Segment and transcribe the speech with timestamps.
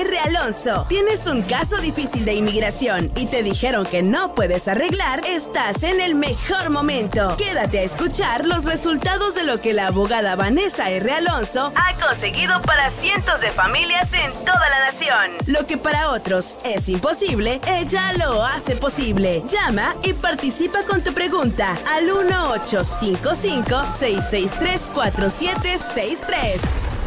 [0.00, 0.18] R.
[0.18, 5.82] Alonso, tienes un caso difícil de inmigración y te dijeron que no puedes arreglar, estás
[5.82, 7.36] en el mejor momento.
[7.36, 11.12] Quédate a escuchar los resultados de lo que la abogada Vanessa R.
[11.12, 15.36] Alonso ha conseguido para cientos de familias en toda la nación.
[15.46, 19.44] Lo que para otros es imposible, ella lo hace posible.
[19.48, 26.99] Llama y participa con tu pregunta al 1855 663 4763.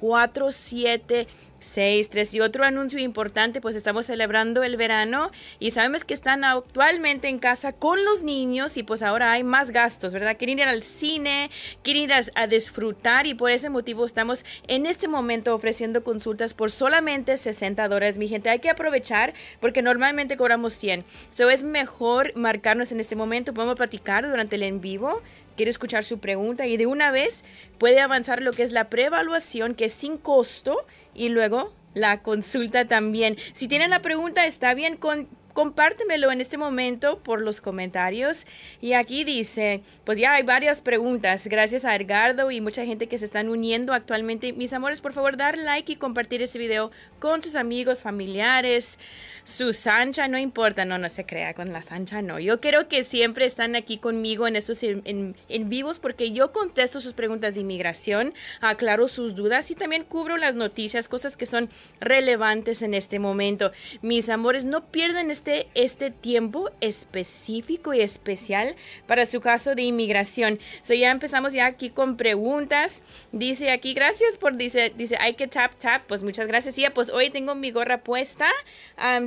[0.00, 1.26] 855-663-47
[1.60, 6.42] 6, 3 y otro anuncio importante, pues estamos celebrando el verano y sabemos que están
[6.44, 10.36] actualmente en casa con los niños y pues ahora hay más gastos, ¿verdad?
[10.38, 11.50] Quieren ir al cine,
[11.82, 16.70] quieren ir a, disfrutar y por ese motivo estamos en este momento ofreciendo consultas por
[16.70, 18.18] solamente 60 dólares.
[18.18, 21.04] Mi gente, hay que aprovechar porque normalmente cobramos 100.
[21.30, 25.22] So es mejor marcarnos en este momento, podemos platicar durante el en vivo
[25.60, 27.44] quiere escuchar su pregunta y de una vez
[27.76, 32.86] puede avanzar lo que es la preevaluación, que es sin costo, y luego la consulta
[32.86, 33.36] también.
[33.52, 38.46] Si tienen la pregunta, está bien, con, compártemelo en este momento por los comentarios.
[38.80, 41.46] Y aquí dice, pues ya hay varias preguntas.
[41.46, 44.52] Gracias a Edgardo y mucha gente que se están uniendo actualmente.
[44.52, 48.98] Mis amores, por favor, dar like y compartir este video con sus amigos, familiares,
[49.44, 52.38] su Sancha, no importa, no, no se crea con la Sancha, no.
[52.38, 57.00] Yo quiero que siempre están aquí conmigo en estos en, en vivos porque yo contesto
[57.00, 61.68] sus preguntas de inmigración, aclaro sus dudas y también cubro las noticias, cosas que son
[62.00, 63.72] relevantes en este momento.
[64.02, 65.30] Mis amores, no pierdan
[65.74, 70.58] este tiempo específico y especial para su caso de inmigración.
[70.82, 73.02] So ya empezamos ya aquí con preguntas.
[73.32, 76.02] Dice aquí, gracias por, dice, dice, hay que tap, tap.
[76.06, 76.74] Pues muchas gracias.
[76.74, 78.46] Sí, pues hoy tengo mi gorra puesta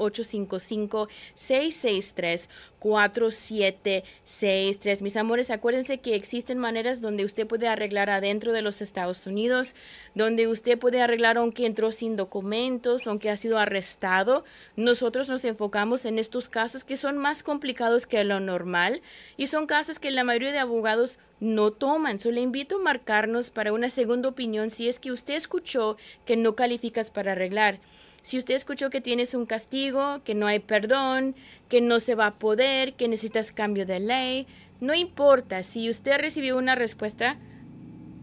[2.80, 5.02] 855-663-4763.
[5.02, 9.76] Mis amores, acuérdense que existen maneras donde usted puede arreglar adentro de los Estados Unidos,
[10.16, 14.44] donde usted puede arreglar aunque entró sin documentos, aunque ha sido arrestado.
[14.76, 19.02] Nosotros nos enfocamos en estos casos que son más complicados que lo normal
[19.38, 22.20] y son casos que la mayoría de abogados no toman.
[22.20, 26.36] So, le invito a marcarnos para una segunda opinión si es que usted escuchó que
[26.36, 27.80] no calificas para arreglar.
[28.24, 31.36] Si usted escuchó que tienes un castigo, que no hay perdón,
[31.68, 34.48] que no se va a poder, que necesitas cambio de ley,
[34.80, 35.64] no importa.
[35.64, 37.38] Si usted recibió una respuesta,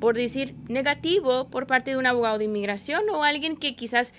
[0.00, 4.12] por decir negativo por parte de un abogado de inmigración o alguien que quizás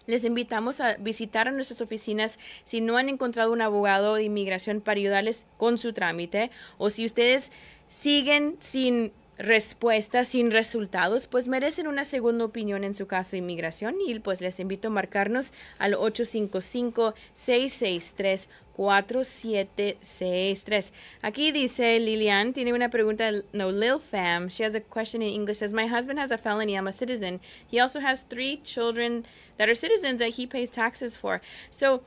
[0.06, 4.82] Les invitamos a visitar a nuestras oficinas si no han encontrado un abogado de inmigración
[4.82, 7.52] para ayudarles con su trámite o si ustedes
[7.88, 13.96] siguen sin respuesta, sin resultados, pues merecen una segunda opinión en su caso de inmigración
[14.06, 20.94] y pues les invito a marcarnos al 855 663 4763.
[21.22, 24.50] Aquí dice Lilian, tiene una pregunta, no, Lil Fam.
[24.50, 25.60] She has a question in English.
[25.60, 26.75] Says, My husband has a felony.
[26.75, 27.40] I'm a citizen.
[27.68, 29.25] He also has three children
[29.58, 31.40] that are citizens that he pays taxes for.
[31.70, 32.02] So,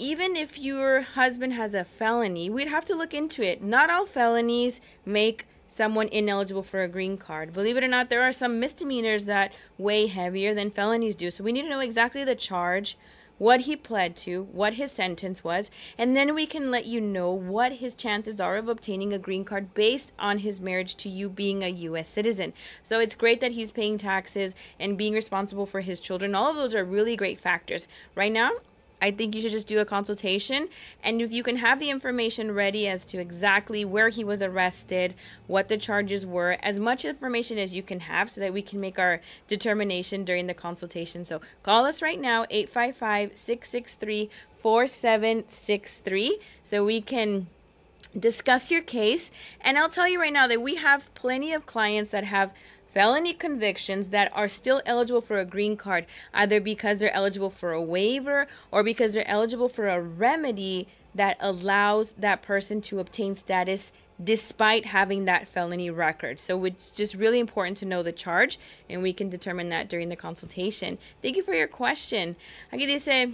[0.00, 3.60] even if your husband has a felony, we'd have to look into it.
[3.62, 7.52] Not all felonies make someone ineligible for a green card.
[7.52, 11.30] Believe it or not, there are some misdemeanors that weigh heavier than felonies do.
[11.30, 12.96] So we need to know exactly the charge
[13.38, 17.30] what he pled to, what his sentence was, and then we can let you know
[17.30, 21.28] what his chances are of obtaining a green card based on his marriage to you
[21.28, 22.08] being a U.S.
[22.08, 22.52] citizen.
[22.82, 26.34] So it's great that he's paying taxes and being responsible for his children.
[26.34, 27.86] All of those are really great factors.
[28.14, 28.50] Right now,
[29.00, 30.68] I think you should just do a consultation.
[31.02, 35.14] And if you can have the information ready as to exactly where he was arrested,
[35.46, 38.80] what the charges were, as much information as you can have so that we can
[38.80, 41.24] make our determination during the consultation.
[41.24, 47.46] So call us right now, 855 663 4763, so we can
[48.18, 49.30] discuss your case.
[49.60, 52.52] And I'll tell you right now that we have plenty of clients that have
[52.98, 57.70] felony convictions that are still eligible for a green card, either because they're eligible for
[57.70, 63.36] a waiver or because they're eligible for a remedy that allows that person to obtain
[63.36, 63.92] status
[64.24, 66.40] despite having that felony record.
[66.40, 68.58] So it's just really important to know the charge,
[68.90, 70.98] and we can determine that during the consultation.
[71.22, 72.34] Thank you for your question.
[72.72, 73.32] Aquí dice,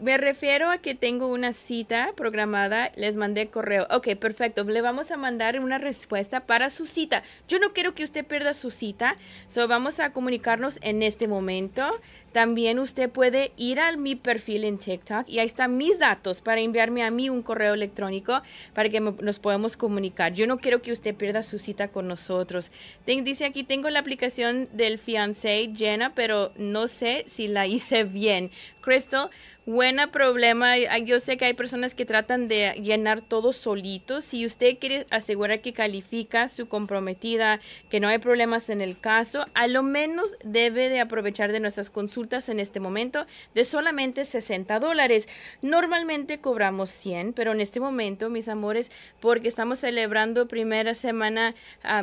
[0.00, 3.88] Me refiero a que tengo una cita programada, les mandé correo.
[3.90, 4.62] Ok, perfecto.
[4.62, 7.24] Le vamos a mandar una respuesta para su cita.
[7.48, 9.16] Yo no quiero que usted pierda su cita,
[9.48, 12.00] so vamos a comunicarnos en este momento.
[12.38, 16.60] También usted puede ir a mi perfil en TikTok y ahí están mis datos para
[16.60, 18.42] enviarme a mí un correo electrónico
[18.74, 20.34] para que nos podamos comunicar.
[20.34, 22.70] Yo no quiero que usted pierda su cita con nosotros.
[23.04, 28.52] dice aquí, tengo la aplicación del fiancé llena, pero no sé si la hice bien.
[28.82, 29.30] Crystal,
[29.66, 30.78] buena problema.
[30.78, 34.22] Yo sé que hay personas que tratan de llenar todo solito.
[34.22, 39.44] Si usted quiere asegurar que califica su comprometida, que no hay problemas en el caso,
[39.52, 44.78] a lo menos debe de aprovechar de nuestras consultas en este momento de solamente 60
[44.80, 45.28] dólares.
[45.62, 51.54] Normalmente cobramos 100, pero en este momento, mis amores, porque estamos celebrando primera semana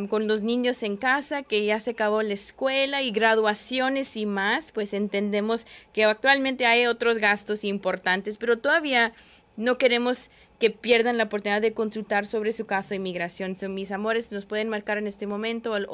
[0.09, 4.71] con los niños en casa, que ya se acabó la escuela y graduaciones y más,
[4.71, 9.13] pues entendemos que actualmente hay otros gastos importantes, pero todavía
[9.57, 13.57] no queremos que pierdan la oportunidad de consultar sobre su caso de inmigración.
[13.57, 15.85] Son mis amores, nos pueden marcar en este momento al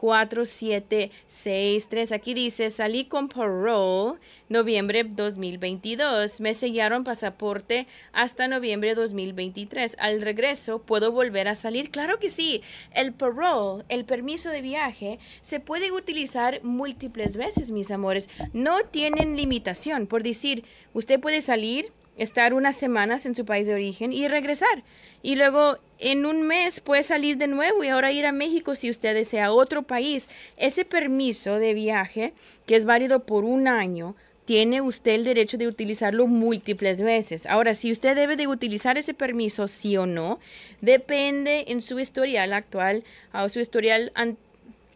[0.00, 2.12] 855-663-4763.
[2.12, 6.40] Aquí dice, salí con parole noviembre 2022.
[6.40, 9.96] Me sellaron pasaporte hasta noviembre 2023.
[9.98, 11.90] Al regreso, ¿puedo volver a salir?
[11.90, 12.62] Claro que sí.
[12.94, 18.30] El parole, el permiso de viaje, se puede utilizar múltiples veces, mis amores.
[18.52, 20.06] No tienen limitación.
[20.06, 20.64] Por decir,
[20.94, 24.84] usted puede salir estar unas semanas en su país de origen y regresar.
[25.22, 28.90] Y luego en un mes puede salir de nuevo y ahora ir a México si
[28.90, 30.28] usted desea otro país.
[30.58, 32.34] Ese permiso de viaje,
[32.66, 37.46] que es válido por un año, tiene usted el derecho de utilizarlo múltiples veces.
[37.46, 40.40] Ahora, si usted debe de utilizar ese permiso, sí o no,
[40.80, 44.49] depende en su historial actual o su historial anterior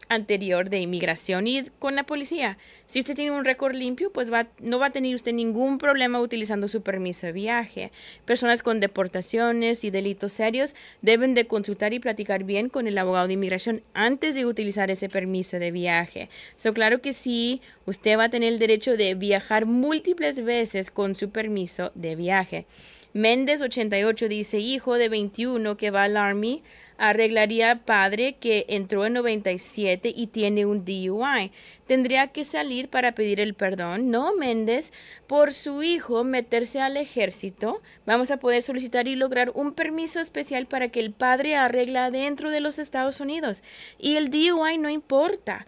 [0.09, 2.57] anterior de inmigración y con la policía.
[2.87, 6.67] Si usted tiene un récord limpio, pues no va a tener usted ningún problema utilizando
[6.67, 7.91] su permiso de viaje.
[8.25, 13.27] Personas con deportaciones y delitos serios deben de consultar y platicar bien con el abogado
[13.27, 16.29] de inmigración antes de utilizar ese permiso de viaje.
[16.57, 21.15] So, claro que sí, usted va a tener el derecho de viajar múltiples veces con
[21.15, 22.65] su permiso de viaje.
[23.15, 26.63] Méndez 88 dice, hijo de 21 que va al Army,
[26.97, 31.53] arreglaría padre que entró en 97 y tiene un DUI.
[31.87, 34.11] Tendría que salir para pedir el perdón.
[34.11, 34.91] No, Méndez,
[35.27, 40.65] por su hijo meterse al ejército, vamos a poder solicitar y lograr un permiso especial
[40.65, 43.63] para que el padre arregla dentro de los Estados Unidos.
[43.97, 45.65] Y el DUI no importa.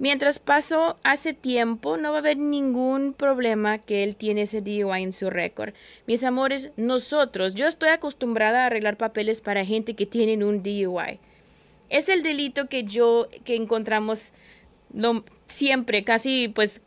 [0.00, 5.02] Mientras pasó hace tiempo, no va a haber ningún problema que él tiene ese DUI
[5.02, 5.74] en su récord.
[6.06, 11.20] Mis amores, nosotros, yo estoy acostumbrada a arreglar papeles para gente que tienen un DUI.
[11.90, 14.32] Es el delito que yo, que encontramos
[15.48, 16.80] siempre, casi, pues,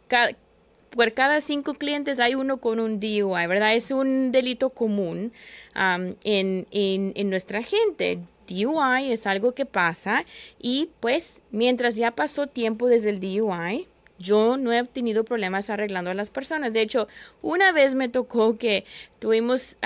[0.89, 3.75] por cada cinco clientes hay uno con un DUI, ¿verdad?
[3.75, 5.33] Es un delito común
[5.75, 8.21] en, en nuestra gente.
[8.47, 10.23] DUI es algo que pasa
[10.59, 13.87] y pues mientras ya pasó tiempo desde el DUI,
[14.19, 16.73] yo no he tenido problemas arreglando a las personas.
[16.73, 17.07] De hecho,
[17.41, 18.85] una vez me tocó que
[19.19, 19.77] tuvimos,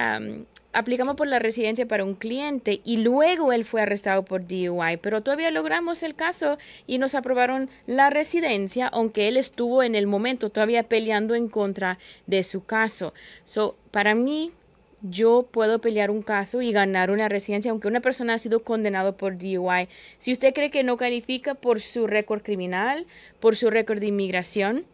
[0.74, 5.22] aplicamos por la residencia para un cliente y luego él fue arrestado por DUI, pero
[5.22, 10.50] todavía logramos el caso y nos aprobaron la residencia, aunque él estuvo en el momento
[10.50, 11.98] todavía peleando en contra
[12.28, 13.14] de su caso.
[13.44, 14.52] So, para mí,
[15.02, 19.18] yo puedo pelear un caso y ganar una residencia, aunque una persona ha sido condenado
[19.18, 19.88] por DUI.
[20.20, 23.06] Si usted cree que no califica por su récord criminal,
[23.40, 24.86] por su récord de inmigración,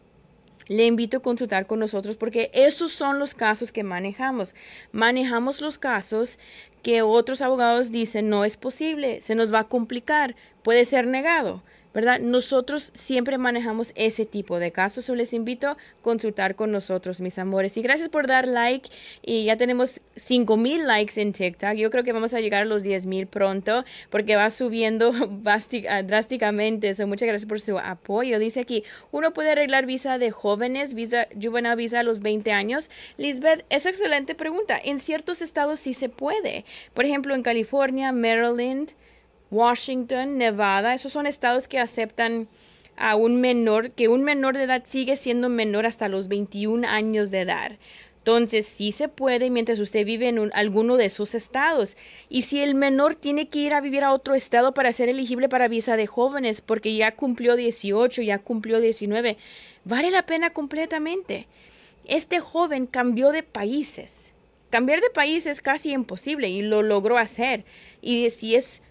[0.68, 4.56] le invito a consultar con nosotros porque esos son los casos que manejamos.
[4.92, 6.40] Manejamos los casos
[6.82, 11.62] que otros abogados dicen no es posible, se nos va a complicar, puede ser negado.
[11.94, 12.20] ¿verdad?
[12.20, 17.38] Nosotros siempre manejamos ese tipo de casos, so les invito a consultar con nosotros, mis
[17.38, 17.78] amores.
[17.78, 18.90] Y gracias por dar like
[19.22, 21.74] y ya tenemos 5 mil likes en TikTok.
[21.74, 25.14] Yo creo que vamos a llegar a los 10 mil pronto porque va subiendo
[25.90, 26.94] ah, drásticamente.
[26.96, 28.40] So, muchas gracias por su apoyo.
[28.40, 32.90] Dice aquí, uno puede arreglar visa de jóvenes, visa juvenil visa a los 20 años.
[33.18, 34.80] Lisbeth, es excelente pregunta.
[34.84, 36.66] En ciertos estados sí se puede.
[36.94, 38.94] Por ejemplo, en California, Maryland,
[39.54, 42.48] Washington, Nevada, esos son estados que aceptan
[42.98, 47.30] a un menor, que un menor de edad sigue siendo menor hasta los 21 años
[47.32, 47.74] de edad.
[48.18, 51.98] Entonces, sí se puede mientras usted vive en alguno de esos estados.
[52.30, 55.50] Y si el menor tiene que ir a vivir a otro estado para ser elegible
[55.50, 59.38] para visa de jóvenes, porque ya cumplió 18, ya cumplió 19,
[59.84, 61.48] vale la pena completamente.
[62.06, 64.32] Este joven cambió de países.
[64.70, 67.66] Cambiar de país es casi imposible y lo logró hacer.
[68.02, 68.82] Y si es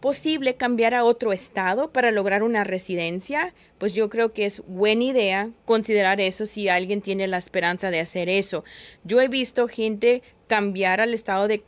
[0.00, 5.04] posible cambiar a otro estado para lograr una residencia, pues yo creo que es buena
[5.04, 8.64] idea considerar eso si alguien tiene la esperanza de hacer eso.
[9.04, 11.62] Yo he visto gente cambiar al estado de,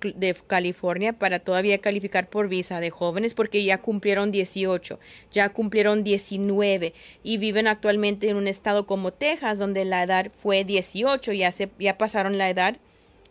[0.48, 4.98] California para todavía calificar por visa de jóvenes porque ya cumplieron 18,
[5.30, 6.92] ya cumplieron 19
[7.22, 11.70] y viven actualmente en un estado como Texas donde la edad fue 18, ya, se,
[11.78, 12.76] ya pasaron la edad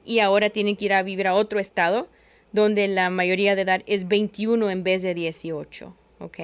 [0.05, 2.07] y ahora tienen que ir a vivir a otro estado
[2.51, 5.95] donde la mayoría de edad es 21 en vez de 18.
[6.19, 6.39] ¿Ok?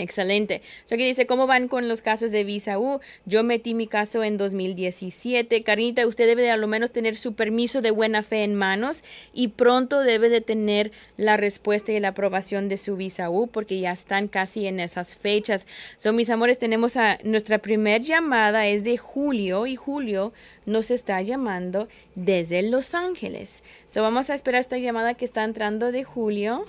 [0.00, 0.62] Excelente.
[0.86, 3.00] So aquí dice, ¿cómo van con los casos de visa U?
[3.26, 5.62] Yo metí mi caso en 2017.
[5.62, 9.48] Carnita, usted debe de al menos tener su permiso de buena fe en manos y
[9.48, 13.92] pronto debe de tener la respuesta y la aprobación de su visa U porque ya
[13.92, 15.66] están casi en esas fechas.
[15.98, 20.32] Son mis amores, tenemos a nuestra primer llamada es de Julio y Julio
[20.64, 23.62] nos está llamando desde Los Ángeles.
[23.84, 26.64] So vamos a esperar esta llamada que está entrando de Julio.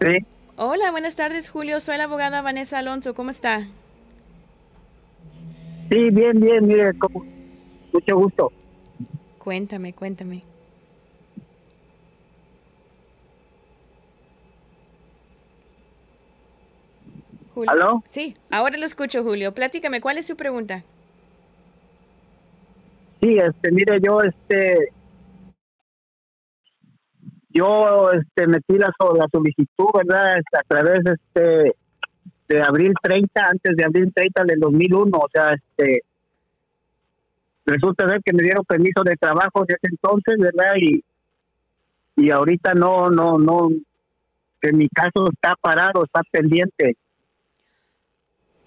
[0.00, 0.24] Sí.
[0.56, 1.80] Hola, buenas tardes, Julio.
[1.80, 3.14] Soy la abogada Vanessa Alonso.
[3.14, 3.66] ¿Cómo está?
[5.90, 6.92] Sí, bien, bien, mire,
[7.92, 8.52] mucho gusto.
[9.38, 10.42] Cuéntame, cuéntame.
[17.54, 17.70] Julio.
[17.70, 18.04] ¿Aló?
[18.08, 19.52] Sí, ahora lo escucho, Julio.
[19.52, 20.84] Platícame, ¿cuál es su pregunta?
[23.20, 24.92] Sí, este, mire, yo, este,
[27.50, 30.38] yo este, metí la, la solicitud, ¿verdad?
[30.38, 31.74] Este, a través este,
[32.48, 36.02] de abril 30, antes de abril 30 del 2001, o sea, este,
[37.64, 40.74] resulta ser que me dieron permiso de trabajo desde entonces, ¿verdad?
[40.80, 41.04] Y,
[42.16, 43.68] y ahorita no, no, no,
[44.60, 46.96] que mi caso está parado, está pendiente.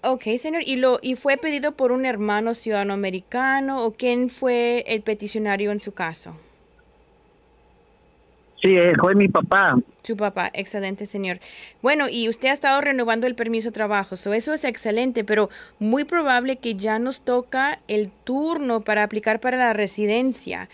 [0.04, 4.84] Ok, señor, ¿y, lo, ¿y fue pedido por un hermano ciudadano americano o quién fue
[4.88, 6.36] el peticionario en su caso?
[8.62, 9.76] Sí, eh, fue mi papá.
[10.04, 11.40] Su papá, excelente, señor.
[11.82, 15.50] Bueno, y usted ha estado renovando el permiso de trabajo, so eso es excelente, pero
[15.80, 20.68] muy probable que ya nos toca el turno para aplicar para la residencia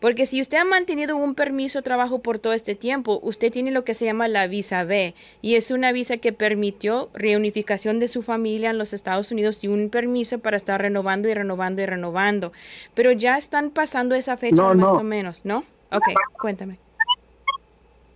[0.00, 3.70] Porque si usted ha mantenido un permiso de trabajo por todo este tiempo, usted tiene
[3.70, 8.08] lo que se llama la visa B y es una visa que permitió reunificación de
[8.08, 11.86] su familia en los Estados Unidos y un permiso para estar renovando y renovando y
[11.86, 12.52] renovando.
[12.94, 15.64] Pero ya están pasando esa fecha más o menos, ¿no?
[15.90, 16.08] Ok,
[16.40, 16.83] cuéntame.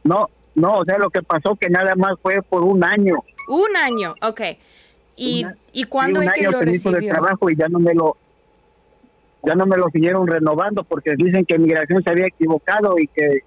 [0.08, 3.16] No, no, o sea, lo que pasó que nada más fue por un año.
[3.46, 4.40] Un año, ok.
[5.16, 6.98] ¿Y, ¿y cuándo es que lo recibió?
[6.98, 8.16] de trabajo y ya no me lo
[9.44, 13.42] ya no me lo siguieron renovando porque dicen que migración se había equivocado y que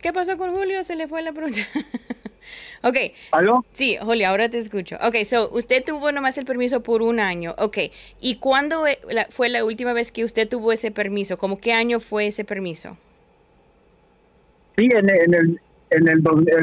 [0.00, 0.82] ¿Qué pasó con Julio?
[0.84, 1.60] Se le fue la pregunta.
[2.82, 2.96] ok.
[3.32, 3.64] ¿Aló?
[3.72, 4.96] Sí, Julio, ahora te escucho.
[5.02, 7.54] Ok, so usted tuvo nomás el permiso por un año.
[7.58, 7.78] Ok.
[8.20, 8.98] ¿Y cuándo e,
[9.30, 11.38] fue la última vez que usted tuvo ese permiso?
[11.38, 12.96] ¿Cómo qué año fue ese permiso?
[14.76, 16.08] Sí, en, el, en el, en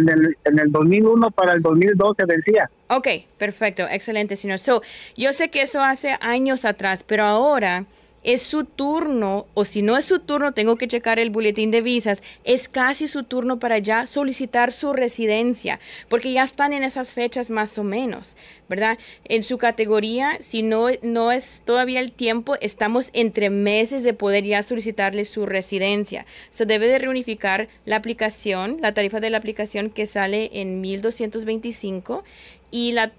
[0.10, 2.70] el, en el 2001 para el 2012 decía.
[2.90, 4.60] Ok, perfecto, excelente, señor.
[4.60, 4.82] So,
[5.16, 7.86] yo sé que eso hace años atrás, pero ahora
[8.28, 11.80] es su turno, o si no es su turno, tengo que checar el boletín de
[11.80, 17.14] visas, es casi su turno para ya solicitar su residencia, porque ya están en esas
[17.14, 18.36] fechas más o menos,
[18.68, 18.98] ¿verdad?
[19.24, 24.44] En su categoría, si no, no es todavía el tiempo, estamos entre meses de poder
[24.44, 26.26] ya solicitarle su residencia.
[26.52, 32.26] Se debe de reunificar la aplicación, la tarifa de la aplicación que sale en 1225
[32.72, 33.14] y la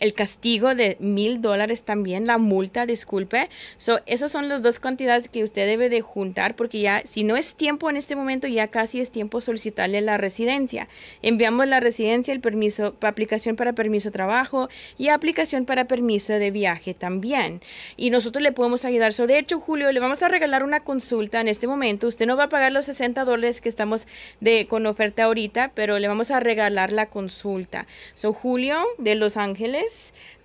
[0.00, 3.48] el castigo de mil dólares también, la multa, disculpe.
[3.78, 7.36] So, esas son las dos cantidades que usted debe de juntar porque ya, si no
[7.36, 10.88] es tiempo en este momento, ya casi es tiempo solicitarle la residencia.
[11.22, 16.50] Enviamos la residencia, el permiso, aplicación para permiso de trabajo y aplicación para permiso de
[16.50, 17.60] viaje también.
[17.96, 19.12] Y nosotros le podemos ayudar.
[19.12, 22.06] So, de hecho, Julio, le vamos a regalar una consulta en este momento.
[22.06, 24.06] Usted no va a pagar los 60 dólares que estamos
[24.40, 27.86] de, con oferta ahorita, pero le vamos a regalar la consulta.
[28.14, 29.87] So, Julio de Los Ángeles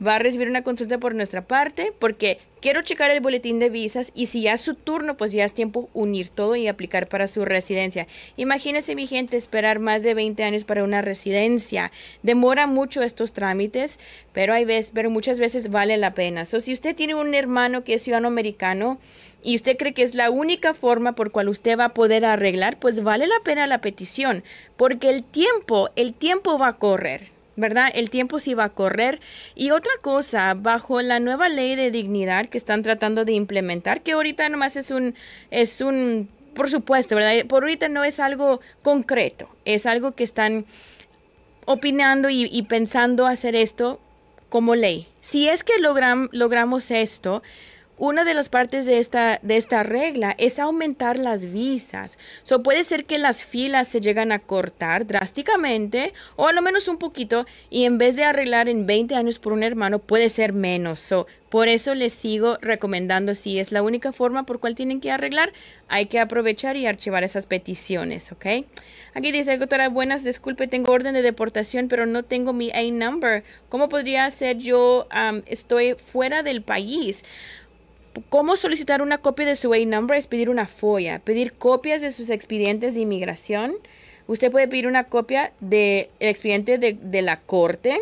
[0.05, 4.11] va a recibir una consulta por nuestra parte porque quiero checar el boletín de visas
[4.15, 7.27] y si ya es su turno, pues ya es tiempo unir todo y aplicar para
[7.27, 8.07] su residencia.
[8.37, 11.91] Imagínese mi gente esperar más de 20 años para una residencia.
[12.21, 13.99] Demora mucho estos trámites,
[14.33, 16.45] pero hay veces, pero muchas veces vale la pena.
[16.45, 18.99] So, si usted tiene un hermano que es ciudadano americano
[19.41, 22.79] y usted cree que es la única forma por cual usted va a poder arreglar,
[22.79, 24.43] pues vale la pena la petición,
[24.77, 27.32] porque el tiempo, el tiempo va a correr.
[27.55, 27.91] ¿Verdad?
[27.93, 29.19] El tiempo sí va a correr.
[29.55, 34.13] Y otra cosa, bajo la nueva ley de dignidad que están tratando de implementar, que
[34.13, 35.15] ahorita nomás es un,
[35.51, 37.45] es un, por supuesto, ¿verdad?
[37.47, 40.65] Por ahorita no es algo concreto, es algo que están
[41.65, 43.99] opinando y, pensando hacer esto
[44.49, 45.07] como ley.
[45.21, 47.41] Si es que logramos esto,
[47.97, 52.17] una de las partes de esta, de esta regla es aumentar las visas.
[52.43, 56.87] So, puede ser que las filas se llegan a cortar drásticamente o a lo menos
[56.87, 60.53] un poquito y en vez de arreglar en 20 años por un hermano puede ser
[60.53, 60.99] menos.
[60.99, 65.11] So, por eso les sigo recomendando, si es la única forma por cual tienen que
[65.11, 65.53] arreglar,
[65.87, 68.65] hay que aprovechar y archivar esas peticiones, ¿ok?
[69.13, 73.43] Aquí dice, doctora, buenas, disculpe, tengo orden de deportación, pero no tengo mi A-number.
[73.69, 75.07] ¿Cómo podría ser yo,
[75.45, 77.23] estoy fuera del país?
[78.29, 80.17] ¿Cómo solicitar una copia de su A-Number?
[80.17, 83.73] Es pedir una FOIA, pedir copias de sus expedientes de inmigración.
[84.27, 87.99] Usted puede pedir una copia del expediente de, la corte.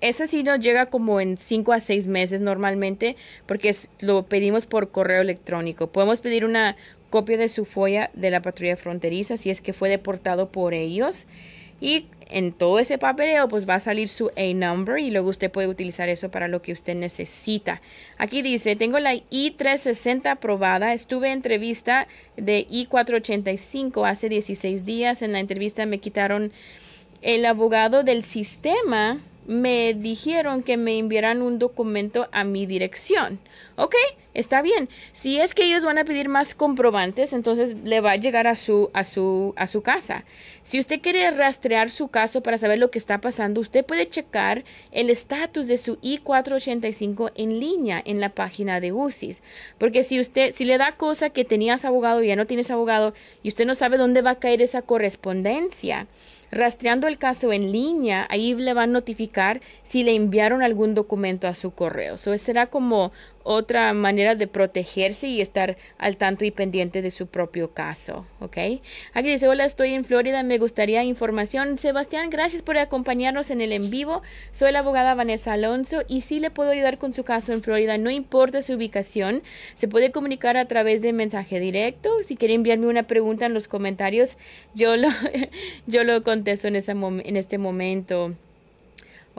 [0.00, 4.90] Ese sí nos llega como en 5 a 6 meses normalmente porque lo pedimos por
[4.90, 5.88] correo electrónico.
[5.88, 6.76] Podemos pedir una
[7.10, 11.26] copia de su FOIA de la patrulla fronteriza si es que fue deportado por ellos.
[11.82, 15.68] Y en todo ese papeleo pues va a salir su A-number y luego usted puede
[15.68, 17.80] utilizar eso para lo que usted necesita.
[18.18, 25.32] Aquí dice, tengo la I-360 aprobada, estuve en entrevista de I-485 hace 16 días, en
[25.32, 26.52] la entrevista me quitaron
[27.22, 33.40] el abogado del sistema me dijeron que me enviaran un documento a mi dirección.
[33.74, 33.96] Ok,
[34.32, 34.88] está bien.
[35.10, 38.54] Si es que ellos van a pedir más comprobantes, entonces le va a llegar a
[38.54, 40.24] su, a su, a su casa.
[40.62, 44.62] Si usted quiere rastrear su caso para saber lo que está pasando, usted puede checar
[44.92, 49.42] el estatus de su I-485 en línea en la página de UCIS.
[49.78, 53.14] Porque si usted, si le da cosa que tenías abogado y ya no tienes abogado
[53.42, 56.06] y usted no sabe dónde va a caer esa correspondencia,
[56.50, 61.46] Rastreando el caso en línea, ahí le van a notificar si le enviaron algún documento
[61.46, 62.16] a su correo.
[62.16, 67.26] Eso será como otra manera de protegerse y estar al tanto y pendiente de su
[67.26, 68.56] propio caso, ¿ok?
[69.14, 71.78] Aquí dice, hola, estoy en Florida, me gustaría información.
[71.78, 74.22] Sebastián, gracias por acompañarnos en el en vivo.
[74.52, 77.98] Soy la abogada Vanessa Alonso y sí le puedo ayudar con su caso en Florida,
[77.98, 79.42] no importa su ubicación,
[79.74, 82.10] se puede comunicar a través de mensaje directo.
[82.24, 84.36] Si quiere enviarme una pregunta en los comentarios,
[84.74, 85.08] yo lo,
[85.86, 88.34] yo lo contesto en, ese en este momento.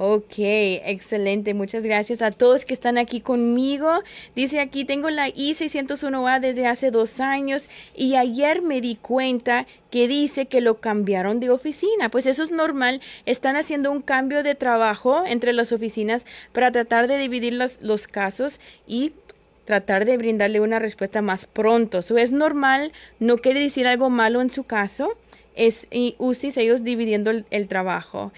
[0.03, 1.53] Ok, excelente.
[1.53, 4.01] Muchas gracias a todos que están aquí conmigo.
[4.35, 10.07] Dice aquí, tengo la I601A desde hace dos años y ayer me di cuenta que
[10.07, 12.09] dice que lo cambiaron de oficina.
[12.09, 12.99] Pues eso es normal.
[13.27, 18.07] Están haciendo un cambio de trabajo entre las oficinas para tratar de dividir los, los
[18.07, 19.13] casos y
[19.65, 21.99] tratar de brindarle una respuesta más pronto.
[21.99, 25.15] Eso es normal, no quiere decir algo malo en su caso.
[25.53, 25.87] Es
[26.17, 28.31] UCIS ellos dividiendo el trabajo.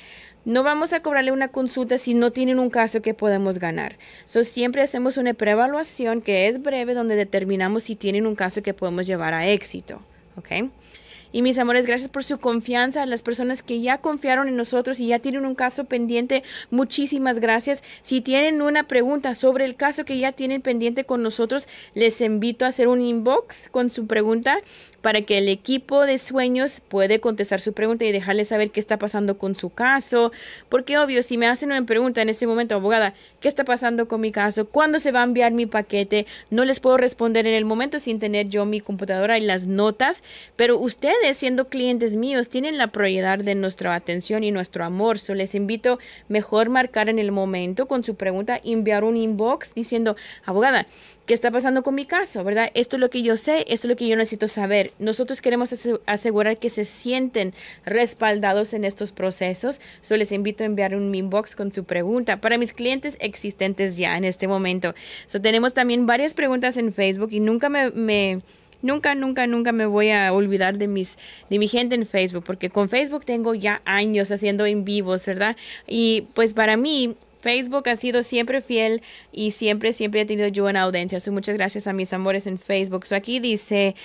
[0.45, 3.95] No vamos a cobrarle una consulta si no tienen un caso que podemos ganar.
[4.25, 8.73] So, siempre hacemos una preevaluación que es breve donde determinamos si tienen un caso que
[8.73, 10.01] podemos llevar a éxito.
[10.36, 10.69] ¿ok?
[11.36, 13.02] Y mis amores, gracias por su confianza.
[13.02, 17.39] A las personas que ya confiaron en nosotros y ya tienen un caso pendiente, muchísimas
[17.39, 17.84] gracias.
[18.04, 22.65] Si tienen una pregunta sobre el caso que ya tienen pendiente con nosotros, les invito
[22.65, 24.60] a hacer un inbox con su pregunta
[25.02, 29.00] para que el equipo de sueños puede contestar su pregunta y dejarles saber qué está
[29.00, 30.32] pasando con su caso.
[30.69, 34.22] Porque obvio, si me hacen una pregunta en este momento, abogada, ¿qué está pasando con
[34.22, 34.67] mi caso?
[34.67, 36.28] ¿Cuándo se va a enviar mi paquete?
[36.52, 40.22] No les puedo responder en el momento sin tener yo mi computadora y las notas,
[40.56, 45.19] pero ustedes siendo clientes míos, tienen la prioridad de nuestra atención y nuestro amor.
[45.19, 50.17] So les invito mejor marcar en el momento con su pregunta, enviar un inbox diciendo,
[50.43, 50.86] abogada,
[51.25, 52.43] ¿qué está pasando con mi caso?
[52.43, 52.71] ¿Verdad?
[52.73, 54.91] Esto es lo que yo sé, esto es lo que yo necesito saber.
[54.99, 55.73] Nosotros queremos
[56.05, 57.53] asegurar que se sienten
[57.86, 59.79] respaldados en estos procesos.
[60.01, 64.17] So les invito a enviar un inbox con su pregunta para mis clientes existentes ya
[64.17, 64.95] en este momento.
[65.27, 68.41] So tenemos también varias preguntas en Facebook y nunca me
[68.84, 71.17] nunca, nunca, nunca me voy a olvidar de mis,
[71.50, 75.58] de mi gente en Facebook, porque con Facebook tengo ya años haciendo en vivos, ¿verdad?
[75.88, 80.65] Y pues para mí, Facebook ha sido siempre fiel y siempre, siempre he tenido yo
[80.65, 81.19] una audiencia.
[81.19, 83.06] So, muchas gracias a mis amores en Facebook.
[83.06, 83.96] So, aquí dice,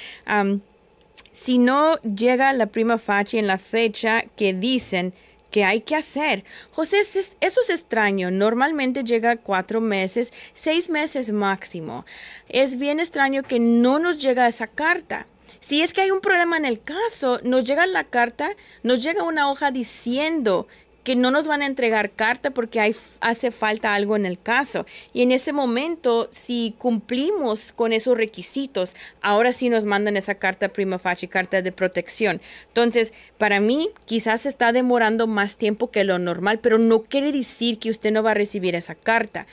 [1.31, 5.13] si no llega la prima facie en la fecha que dicen,
[5.51, 6.45] ¿Qué hay que hacer?
[6.73, 8.31] José, eso es extraño.
[8.31, 12.05] Normalmente llega cuatro meses, seis meses máximo.
[12.49, 15.27] Es bien extraño que no nos llega esa carta.
[15.61, 18.51] Si es que hay un problema en el caso, nos llega la carta,
[18.83, 20.67] nos llega una hoja diciendo
[21.09, 24.85] que no nos van a entregar carta porque hay, hace falta algo en el caso.
[25.15, 30.69] Y en ese momento, si cumplimos con esos requisitos, ahora sí nos mandan esa carta
[30.69, 32.43] prima facie, carta de protección.
[32.67, 37.79] Entonces, para mí, quizás está demorando más tiempo que lo normal, pero no quiere decir
[37.79, 39.47] que usted no va a recibir esa carta.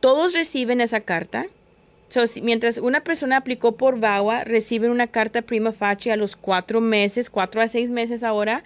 [0.00, 1.44] Todos reciben esa carta.
[2.40, 7.28] mientras una persona aplicó por VAWA, reciben una carta prima facie a los cuatro meses,
[7.28, 8.64] cuatro a seis meses ahora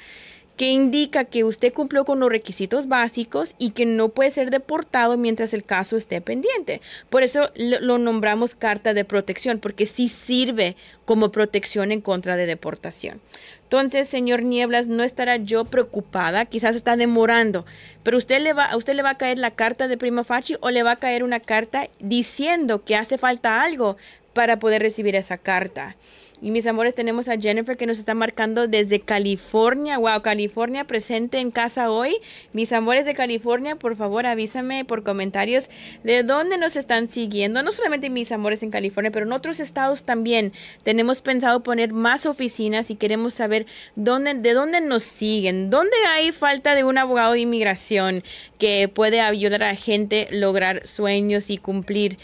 [0.56, 5.16] que indica que usted cumplió con los requisitos básicos y que no puede ser deportado
[5.18, 6.80] mientras el caso esté pendiente.
[7.10, 12.46] Por eso lo nombramos carta de protección, porque sí sirve como protección en contra de
[12.46, 13.20] deportación.
[13.64, 17.66] Entonces, señor Nieblas, no estará yo preocupada, quizás está demorando,
[18.02, 20.56] pero usted le va, a usted le va a caer la carta de prima facie
[20.60, 23.96] o le va a caer una carta diciendo que hace falta algo
[24.32, 25.96] para poder recibir esa carta.
[26.42, 29.96] Y mis amores, tenemos a Jennifer que nos está marcando desde California.
[29.96, 32.16] Wow, California presente en casa hoy.
[32.52, 35.64] Mis amores de California, por favor avísame por comentarios
[36.04, 37.62] de dónde nos están siguiendo.
[37.62, 40.52] No solamente mis amores en California, pero en otros estados también.
[40.82, 45.70] Tenemos pensado poner más oficinas y queremos saber dónde, de dónde nos siguen.
[45.70, 48.22] ¿Dónde hay falta de un abogado de inmigración
[48.58, 52.18] que puede ayudar a la gente lograr sueños y cumplir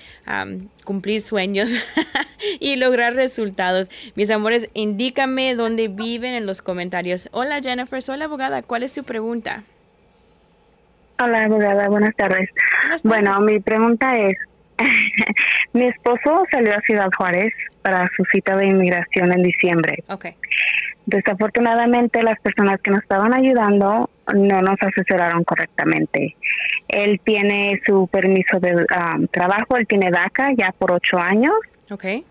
[0.82, 1.70] cumplir sueños
[2.60, 3.88] y lograr resultados.
[4.14, 7.28] Mis amores, indícame dónde viven en los comentarios.
[7.32, 8.62] Hola Jennifer, soy la abogada.
[8.62, 9.64] ¿Cuál es su pregunta?
[11.22, 12.48] Hola abogada, buenas tardes.
[13.04, 14.34] Bueno, mi pregunta es,
[15.72, 20.02] mi esposo salió a Ciudad Juárez para su cita de inmigración en diciembre.
[20.08, 20.36] Okay.
[21.06, 26.36] Desafortunadamente las personas que nos estaban ayudando no nos asesoraron correctamente.
[26.88, 31.54] Él tiene su permiso de um, trabajo, él tiene DACA ya por ocho años.
[31.90, 32.24] Okay.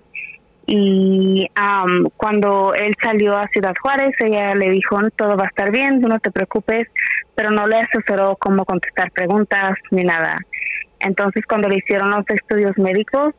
[0.68, 5.72] Y um, cuando él salió a Ciudad Juárez, ella le dijo, todo va a estar
[5.72, 6.88] bien, no te preocupes,
[7.36, 10.38] pero no le asesoró cómo contestar preguntas ni nada.
[11.00, 13.34] Entonces, cuando le hicieron los estudios médicos,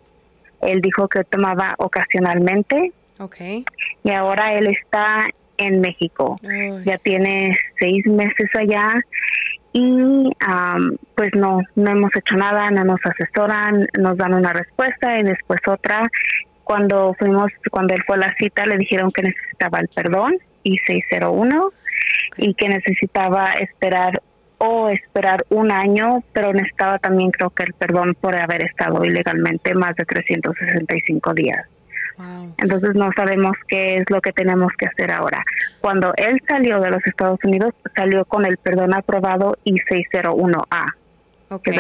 [0.60, 2.92] él dijo que tomaba ocasionalmente.
[3.22, 3.64] Okay.
[4.02, 6.38] Y ahora él está en México.
[6.84, 8.94] Ya tiene seis meses allá
[9.72, 10.30] y
[11.14, 15.60] pues no, no hemos hecho nada, no nos asesoran, nos dan una respuesta y después
[15.66, 16.08] otra.
[16.64, 20.78] Cuando fuimos, cuando él fue a la cita, le dijeron que necesitaba el perdón y
[20.78, 21.72] 601
[22.38, 24.22] y que necesitaba esperar
[24.58, 29.74] o esperar un año, pero necesitaba también creo que el perdón por haber estado ilegalmente
[29.74, 31.66] más de 365 días.
[32.58, 35.44] Entonces no sabemos qué es lo que tenemos que hacer ahora.
[35.80, 40.94] Cuando él salió de los Estados Unidos, salió con el perdón aprobado I-601A.
[41.50, 41.78] Okay.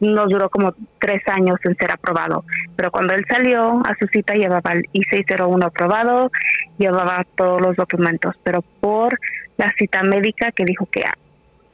[0.00, 2.44] nos duró como tres años en ser aprobado.
[2.74, 6.30] Pero cuando él salió a su cita llevaba el I-601 aprobado,
[6.78, 8.34] llevaba todos los documentos.
[8.42, 9.18] Pero por
[9.58, 11.04] la cita médica que dijo que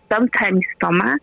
[0.08, 1.18] sometimes toma,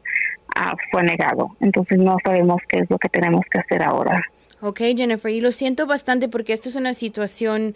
[0.56, 1.58] ah, fue negado.
[1.60, 4.24] Entonces no sabemos qué es lo que tenemos que hacer ahora.
[4.66, 7.76] Ok, Jennifer, y lo siento bastante porque esto es una situación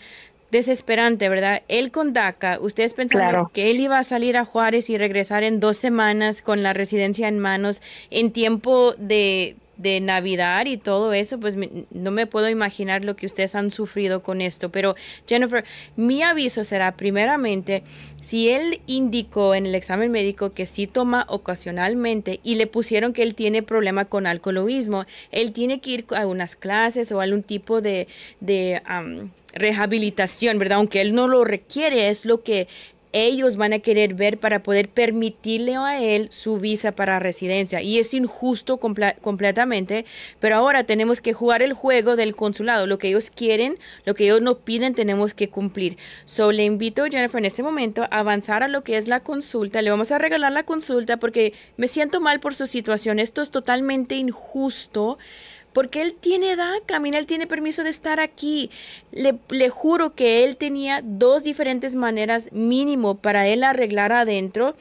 [0.52, 1.64] desesperante, ¿verdad?
[1.68, 5.60] Él con DACA, ustedes pensaron que él iba a salir a Juárez y regresar en
[5.60, 11.40] dos semanas con la residencia en manos en tiempo de de Navidad y todo eso,
[11.40, 11.56] pues
[11.92, 14.70] no me puedo imaginar lo que ustedes han sufrido con esto.
[14.70, 14.96] Pero
[15.28, 15.64] Jennifer,
[15.96, 17.84] mi aviso será primeramente,
[18.22, 23.24] si él indicó en el examen médico que sí toma ocasionalmente y le pusieron que
[23.24, 27.82] él tiene problema con alcoholismo, él tiene que ir a unas clases o algún tipo
[27.82, 28.08] de,
[28.40, 28.82] de
[29.54, 30.80] rehabilitación, ¿verdad?
[30.80, 32.68] Aunque él no lo requiere, es lo que
[33.26, 37.82] ellos van a querer ver para poder permitirle a él su visa para residencia.
[37.82, 40.06] Y es injusto completamente,
[40.40, 42.86] pero ahora tenemos que jugar el juego del consulado.
[42.86, 45.98] Lo que ellos quieren, lo que ellos nos piden, tenemos que cumplir.
[46.26, 49.82] So, le invito, Jennifer, en este momento a avanzar a lo que es la consulta.
[49.82, 53.20] Le vamos a regalar la consulta porque me siento mal por su situación.
[53.20, 55.18] Esto es totalmente injusto
[55.78, 58.72] porque él tiene DACA, mira, él tiene permiso de estar aquí.
[59.12, 64.76] Le, le, juro que él tenía dos diferentes maneras mínimo para él arreglar adentro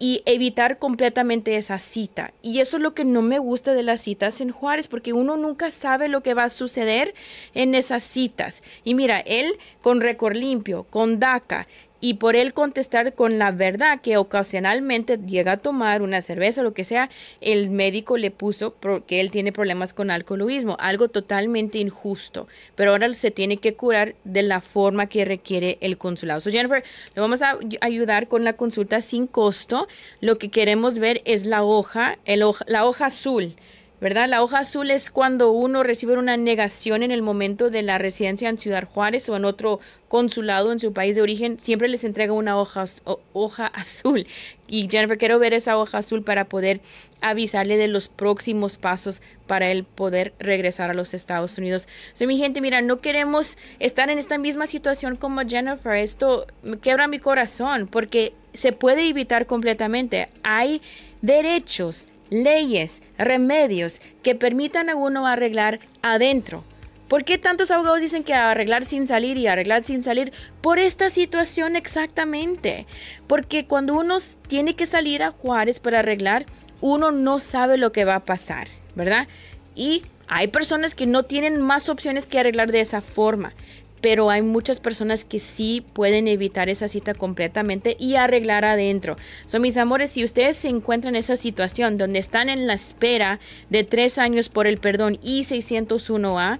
[0.00, 2.34] y evitar completamente esa cita.
[2.42, 5.36] Y eso es lo que no me gusta de las citas en Juárez, porque uno
[5.36, 7.14] nunca sabe lo que va a suceder
[7.54, 8.64] en esas citas.
[8.82, 11.68] Y mira, él con récord limpio, con DACA,
[12.04, 16.64] y por él contestar con la verdad que ocasionalmente llega a tomar una cerveza o
[16.64, 17.08] lo que sea,
[17.40, 18.74] el médico le puso
[19.06, 24.16] que él tiene problemas con alcoholismo, algo totalmente injusto, pero ahora se tiene que curar
[24.24, 26.42] de la forma que requiere el consulado.
[26.42, 29.88] So Jennifer, le vamos a ayudar con la consulta sin costo.
[30.20, 33.56] Lo que queremos ver es la hoja, el la hoja azul
[34.04, 34.28] ¿verdad?
[34.28, 38.50] La hoja azul es cuando uno recibe una negación en el momento de la residencia
[38.50, 42.34] en Ciudad Juárez o en otro consulado en su país de origen, siempre les entrega
[42.34, 42.84] una hoja,
[43.32, 44.26] hoja azul.
[44.68, 46.82] Y Jennifer, quiero ver esa hoja azul para poder
[47.22, 51.88] avisarle de los próximos pasos para él poder regresar a los Estados Unidos.
[52.12, 55.94] So, mi gente, mira, no queremos estar en esta misma situación como Jennifer.
[55.94, 60.28] Esto me quebra mi corazón porque se puede evitar completamente.
[60.42, 60.82] Hay
[61.22, 66.64] derechos leyes, remedios que permitan a uno arreglar adentro.
[67.08, 70.32] ¿Por qué tantos abogados dicen que arreglar sin salir y arreglar sin salir?
[70.60, 72.86] Por esta situación exactamente.
[73.26, 74.16] Porque cuando uno
[74.48, 76.46] tiene que salir a Juárez para arreglar,
[76.80, 79.28] uno no sabe lo que va a pasar, ¿verdad?
[79.74, 83.52] Y hay personas que no tienen más opciones que arreglar de esa forma
[84.04, 89.16] pero hay muchas personas que sí pueden evitar esa cita completamente y arreglar adentro.
[89.46, 93.40] Son mis amores, si ustedes se encuentran en esa situación donde están en la espera
[93.70, 96.58] de tres años por el perdón I-601A,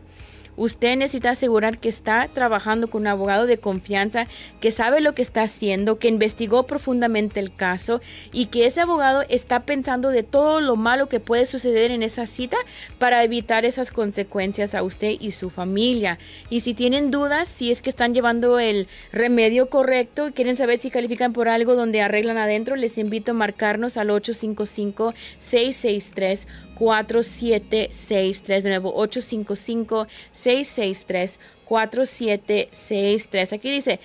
[0.56, 4.26] Usted necesita asegurar que está trabajando con un abogado de confianza,
[4.60, 8.00] que sabe lo que está haciendo, que investigó profundamente el caso
[8.32, 12.26] y que ese abogado está pensando de todo lo malo que puede suceder en esa
[12.26, 12.56] cita
[12.98, 16.18] para evitar esas consecuencias a usted y su familia.
[16.50, 20.78] Y si tienen dudas, si es que están llevando el remedio correcto y quieren saber
[20.78, 26.46] si califican por algo donde arreglan adentro, les invito a marcarnos al 855 663
[26.78, 34.00] 4763 de nuevo 855 663 4763 aquí dice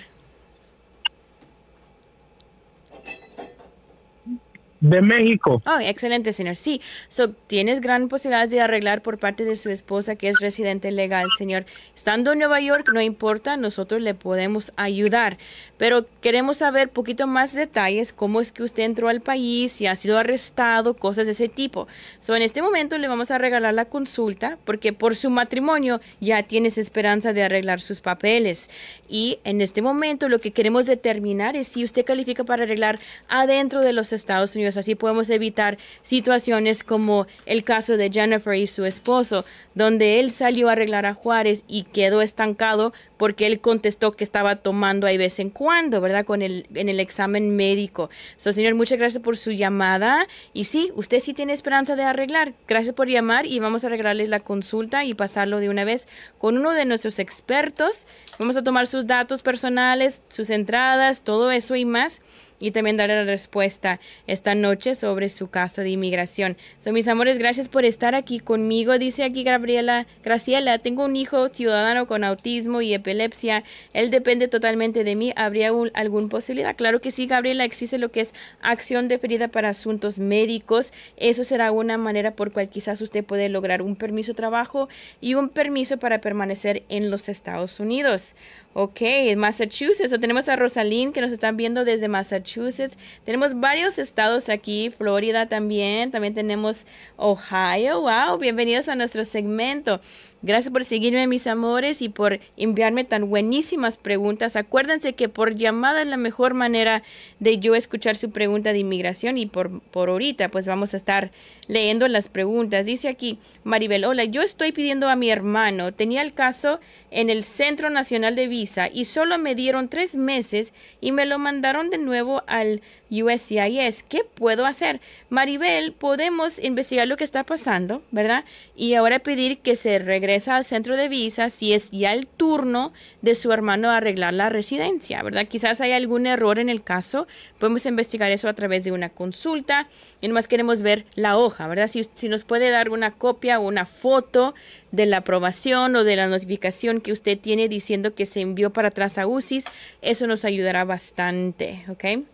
[4.81, 5.61] De México.
[5.67, 6.55] Oh, excelente, señor.
[6.55, 10.89] Sí, so, tienes gran posibilidad de arreglar por parte de su esposa que es residente
[10.89, 11.65] legal, señor.
[11.95, 15.37] Estando en Nueva York, no importa, nosotros le podemos ayudar.
[15.77, 19.95] Pero queremos saber poquito más detalles, cómo es que usted entró al país, si ha
[19.95, 21.87] sido arrestado, cosas de ese tipo.
[22.19, 26.41] So, en este momento le vamos a regalar la consulta porque por su matrimonio ya
[26.41, 28.67] tienes esperanza de arreglar sus papeles.
[29.07, 33.81] Y en este momento lo que queremos determinar es si usted califica para arreglar adentro
[33.81, 38.85] de los Estados Unidos Así podemos evitar situaciones como el caso de Jennifer y su
[38.85, 39.45] esposo,
[39.75, 44.55] donde él salió a arreglar a Juárez y quedó estancado porque él contestó que estaba
[44.55, 46.25] tomando ahí vez en cuando, ¿verdad?
[46.25, 48.09] Con el, en el examen médico.
[48.37, 50.25] So, señor, muchas gracias por su llamada.
[50.53, 52.55] Y sí, usted sí tiene esperanza de arreglar.
[52.67, 56.07] Gracias por llamar y vamos a arreglarles la consulta y pasarlo de una vez
[56.39, 58.07] con uno de nuestros expertos.
[58.39, 62.23] Vamos a tomar sus datos personales, sus entradas, todo eso y más
[62.61, 66.57] y también darle la respuesta esta noche sobre su caso de inmigración.
[66.79, 68.97] So, mis amores, gracias por estar aquí conmigo.
[68.97, 73.63] Dice aquí Gabriela, Graciela, tengo un hijo ciudadano con autismo y epilepsia.
[73.93, 75.33] Él depende totalmente de mí.
[75.35, 76.75] ¿Habría alguna posibilidad?
[76.75, 80.91] Claro que sí, Gabriela, existe lo que es acción deferida para asuntos médicos.
[81.17, 84.89] Eso será una manera por cual quizás usted puede lograr un permiso de trabajo
[85.19, 88.35] y un permiso para permanecer en los Estados Unidos.
[88.73, 89.01] Ok,
[89.35, 90.13] Massachusetts.
[90.13, 92.97] O tenemos a Rosalind que nos están viendo desde Massachusetts.
[93.25, 96.09] Tenemos varios estados aquí, Florida también.
[96.11, 96.85] También tenemos
[97.17, 97.99] Ohio.
[97.99, 99.99] Wow, bienvenidos a nuestro segmento.
[100.43, 104.55] Gracias por seguirme, mis amores, y por enviarme tan buenísimas preguntas.
[104.55, 107.03] Acuérdense que por llamada es la mejor manera
[107.39, 111.31] de yo escuchar su pregunta de inmigración y por, por ahorita pues vamos a estar
[111.67, 112.87] leyendo las preguntas.
[112.87, 116.79] Dice aquí Maribel, hola, yo estoy pidiendo a mi hermano, tenía el caso
[117.11, 118.47] en el Centro Nacional de
[118.93, 122.81] Y solo me dieron tres meses y me lo mandaron de nuevo al
[123.11, 124.03] USCIS.
[124.03, 125.01] ¿Qué puedo hacer?
[125.29, 128.45] Maribel, podemos investigar lo que está pasando, ¿verdad?
[128.75, 132.93] Y ahora pedir que se regrese al centro de visa si es ya el turno
[133.21, 135.47] de su hermano a arreglar la residencia, ¿verdad?
[135.47, 137.27] Quizás hay algún error en el caso.
[137.59, 139.87] Podemos investigar eso a través de una consulta.
[140.21, 141.87] Y nomás queremos ver la hoja, ¿verdad?
[141.87, 144.55] Si, si nos puede dar una copia o una foto
[144.91, 148.89] de la aprobación o de la notificación que usted tiene diciendo que se envió para
[148.89, 149.65] atrás a UCIS,
[150.01, 152.25] eso nos ayudará bastante, ¿ok?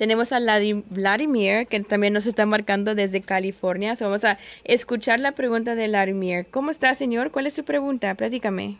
[0.02, 3.94] Tenemos a Vladimir, que también nos está marcando desde California.
[4.00, 6.44] vamos a escuchar la pregunta de Vladimir.
[6.50, 7.30] ¿Cómo está, señor?
[7.30, 8.12] ¿Cuál es su pregunta?
[8.16, 8.78] Platícame.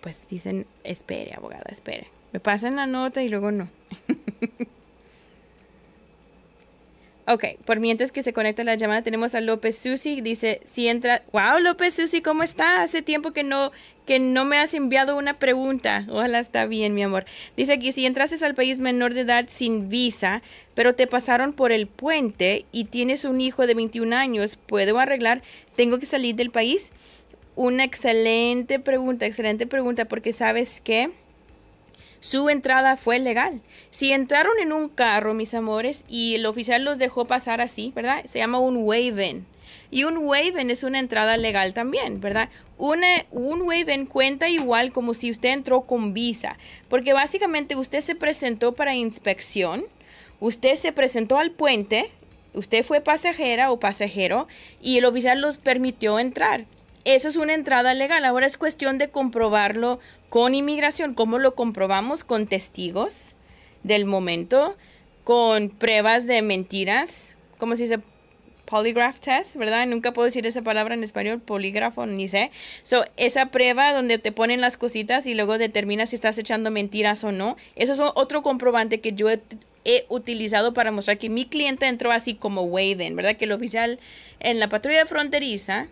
[0.00, 2.08] Pues dicen, espere, abogada, espere.
[2.32, 3.68] Me pasan la nota y luego no.
[7.30, 10.22] Ok, por mientras que se conecta la llamada, tenemos a López Susi.
[10.22, 11.22] Dice, si entra.
[11.30, 12.80] Wow, López Susi, ¿cómo está?
[12.80, 13.70] Hace tiempo que no,
[14.06, 16.06] que no me has enviado una pregunta.
[16.08, 17.26] Ojalá está bien, mi amor.
[17.54, 20.40] Dice aquí, si entrases al país menor de edad sin visa,
[20.72, 25.42] pero te pasaron por el puente y tienes un hijo de 21 años, ¿puedo arreglar?
[25.76, 26.92] ¿Tengo que salir del país?
[27.56, 31.10] Una excelente pregunta, excelente pregunta, porque sabes que
[32.20, 33.62] su entrada fue legal.
[33.90, 38.24] Si entraron en un carro, mis amores, y el oficial los dejó pasar así, ¿verdad?
[38.26, 39.42] Se llama un wave
[39.90, 42.48] Y un waiver es una entrada legal también, ¿verdad?
[42.76, 46.56] Una, un waiver cuenta igual como si usted entró con visa,
[46.88, 49.84] porque básicamente usted se presentó para inspección,
[50.40, 52.10] usted se presentó al puente,
[52.52, 54.48] usted fue pasajera o pasajero
[54.80, 56.66] y el oficial los permitió entrar.
[57.04, 58.24] Eso es una entrada legal.
[58.24, 61.14] Ahora es cuestión de comprobarlo con inmigración.
[61.14, 62.24] ¿Cómo lo comprobamos?
[62.24, 63.34] Con testigos
[63.82, 64.76] del momento,
[65.24, 68.00] con pruebas de mentiras, ¿cómo se dice?
[68.68, 69.86] polygraph test, ¿verdad?
[69.86, 72.50] Nunca puedo decir esa palabra en español, polígrafo, ni sé.
[72.82, 77.24] So, esa prueba donde te ponen las cositas y luego determinas si estás echando mentiras
[77.24, 77.56] o no.
[77.76, 79.40] Eso es otro comprobante que yo he,
[80.10, 83.36] utilizado para mostrar que mi cliente entró así como waving, ¿verdad?
[83.36, 83.98] Que el oficial
[84.38, 85.88] en la patrulla fronteriza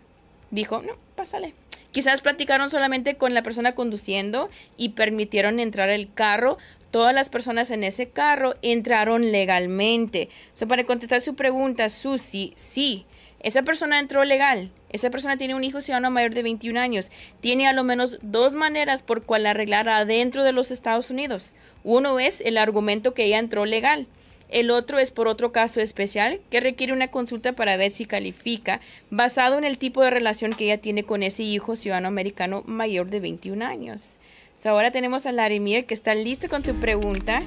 [0.57, 1.55] dijo, no, pásale.
[1.93, 6.59] Quizás platicaron solamente con la persona conduciendo y permitieron entrar el carro.
[6.91, 10.29] Todas las personas en ese carro entraron legalmente.
[10.53, 13.07] So, para contestar su pregunta, Susi, sí,
[13.41, 14.73] esa persona entró legal.
[14.91, 17.11] Esa persona tiene un hijo ciudadano mayor de 21 años.
[17.41, 21.55] Tiene a lo menos dos maneras por cual arreglar adentro de los Estados Unidos.
[21.85, 24.09] Uno es el argumento que ella entró legal.
[24.57, 28.81] El otro es por otro caso especial que requiere una consulta para ver si califica,
[29.11, 33.11] basado en el tipo de relación que ella tiene con ese hijo ciudadano americano mayor
[33.11, 34.17] de 21 años.
[34.65, 37.43] ahora tenemos a Larimir que está listo con su pregunta.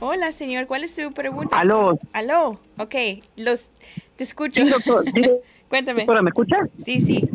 [0.00, 1.56] Hola, señor, ¿cuál es su pregunta?
[1.56, 1.96] Aló.
[2.12, 2.94] Aló, ok,
[3.36, 3.68] los,
[4.16, 4.62] te escucho.
[5.68, 6.00] Cuéntame.
[6.00, 6.56] Doctora, ¿me escucha?
[6.84, 7.28] Sí, sí.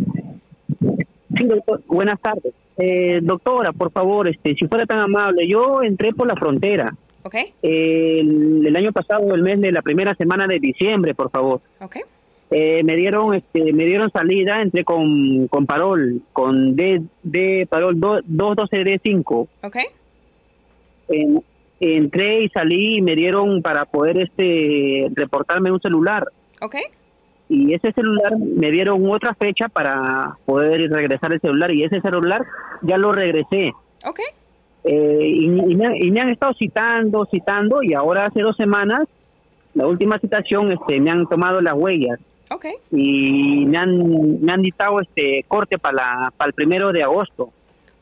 [1.38, 2.54] Sí, doctor, buenas tardes.
[2.76, 6.94] Eh, doctora, por favor, este, si fuera tan amable, yo entré por la frontera
[7.24, 7.54] Okay.
[7.62, 11.62] el, año pasado, el mes de la primera semana de diciembre, por favor.
[11.80, 12.02] Okay.
[12.54, 17.98] Eh, me dieron este me dieron salida entré con, con parol con D, D parol
[17.98, 19.86] 212 D5 okay.
[21.80, 26.26] entré y salí y me dieron para poder este reportarme un celular
[26.60, 26.84] okay.
[27.48, 32.46] y ese celular me dieron otra fecha para poder regresar el celular y ese celular
[32.82, 33.72] ya lo regresé
[34.04, 34.26] okay.
[34.84, 39.08] Eh, y, me, han estado citando, citando, y ahora hace dos semanas,
[39.74, 42.20] la última citación, este, me han tomado las huellas.
[42.50, 42.74] Okay.
[42.92, 47.50] Y me han, me han dictado este corte para para el primero de agosto.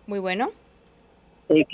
[0.07, 0.49] Muy bueno.
[1.49, 1.65] Eh,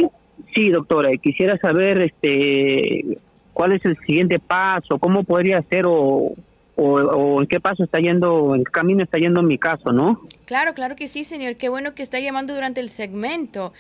[0.54, 3.18] sí, doctora, quisiera saber este
[3.54, 6.34] cuál es el siguiente paso, cómo podría ser o,
[6.76, 10.22] o, en qué paso está yendo, en qué camino está yendo mi caso, ¿no?
[10.44, 11.56] Claro, claro que sí, señor.
[11.56, 13.72] Qué bueno que está llamando durante el segmento.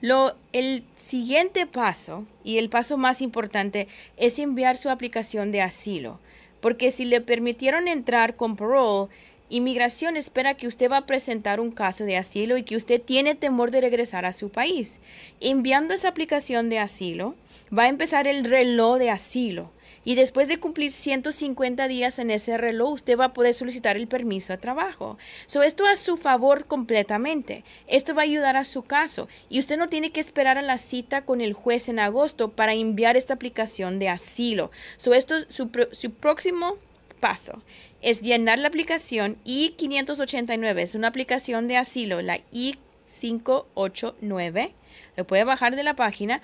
[0.00, 6.18] Lo, el siguiente paso y el paso más importante es enviar su aplicación de asilo,
[6.60, 9.10] porque si le permitieron entrar con parole,
[9.52, 13.34] Inmigración espera que usted va a presentar un caso de asilo y que usted tiene
[13.34, 15.00] temor de regresar a su país.
[15.40, 17.34] Enviando esa aplicación de asilo,
[17.76, 19.72] va a empezar el reloj de asilo.
[20.04, 24.08] Y después de cumplir 150 días en ese reloj, usted va a poder solicitar el
[24.08, 25.18] permiso de trabajo.
[25.46, 27.64] So, esto a su favor completamente.
[27.86, 29.28] Esto va a ayudar a su caso.
[29.50, 32.72] Y usted no tiene que esperar a la cita con el juez en agosto para
[32.72, 34.70] enviar esta aplicación de asilo.
[34.96, 36.76] So, esto es su, su próximo
[37.20, 37.62] paso
[38.02, 40.80] es llenar la aplicación I-589.
[40.80, 44.72] Es una aplicación de asilo, la I-589.
[45.16, 46.40] Lo puede bajar de la página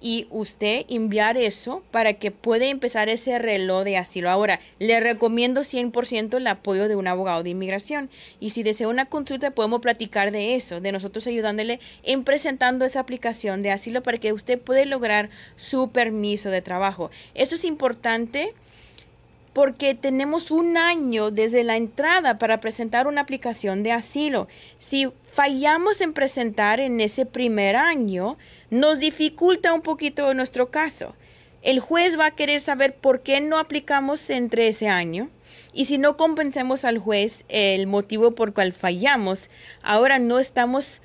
[0.00, 4.30] y usted enviar eso para que pueda empezar ese reloj de asilo.
[4.30, 8.10] Ahora, le recomiendo 100% el apoyo de un abogado de inmigración.
[8.40, 13.00] Y si desea una consulta, podemos platicar de eso, de nosotros ayudándole en presentando esa
[13.00, 17.10] aplicación de asilo para que usted pueda lograr su permiso de trabajo.
[17.34, 18.54] Eso es importante
[19.56, 24.48] porque tenemos un año desde la entrada para presentar una aplicación de asilo.
[24.78, 28.36] Si fallamos en presentar en ese primer año,
[28.68, 31.16] nos dificulta un poquito nuestro caso.
[31.62, 35.30] El juez va a querer saber por qué no aplicamos entre ese año.
[35.72, 39.48] Y si no compensemos al juez el motivo por cual fallamos,
[39.82, 41.00] ahora no estamos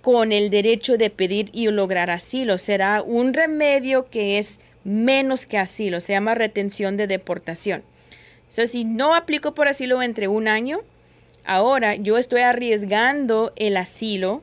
[0.00, 2.58] con el derecho de pedir y lograr asilo.
[2.58, 7.82] Será un remedio que es menos que asilo, se llama retención de deportación.
[8.48, 10.78] sea, si no aplico por asilo entre un año,
[11.44, 14.42] ahora yo estoy arriesgando el asilo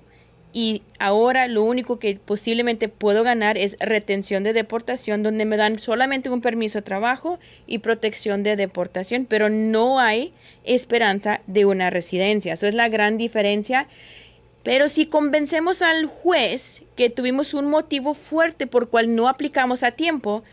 [0.52, 5.80] y ahora lo único que posiblemente puedo ganar es retención de deportación, donde me dan
[5.80, 10.34] solamente un permiso de trabajo y protección de deportación, pero no hay
[10.66, 12.54] esperanza de una residencia.
[12.54, 13.88] Eso es la gran diferencia
[14.64, 19.92] pero si convencemos al juez que tuvimos un motivo fuerte por cual no aplicamos a
[19.92, 20.44] tiempo,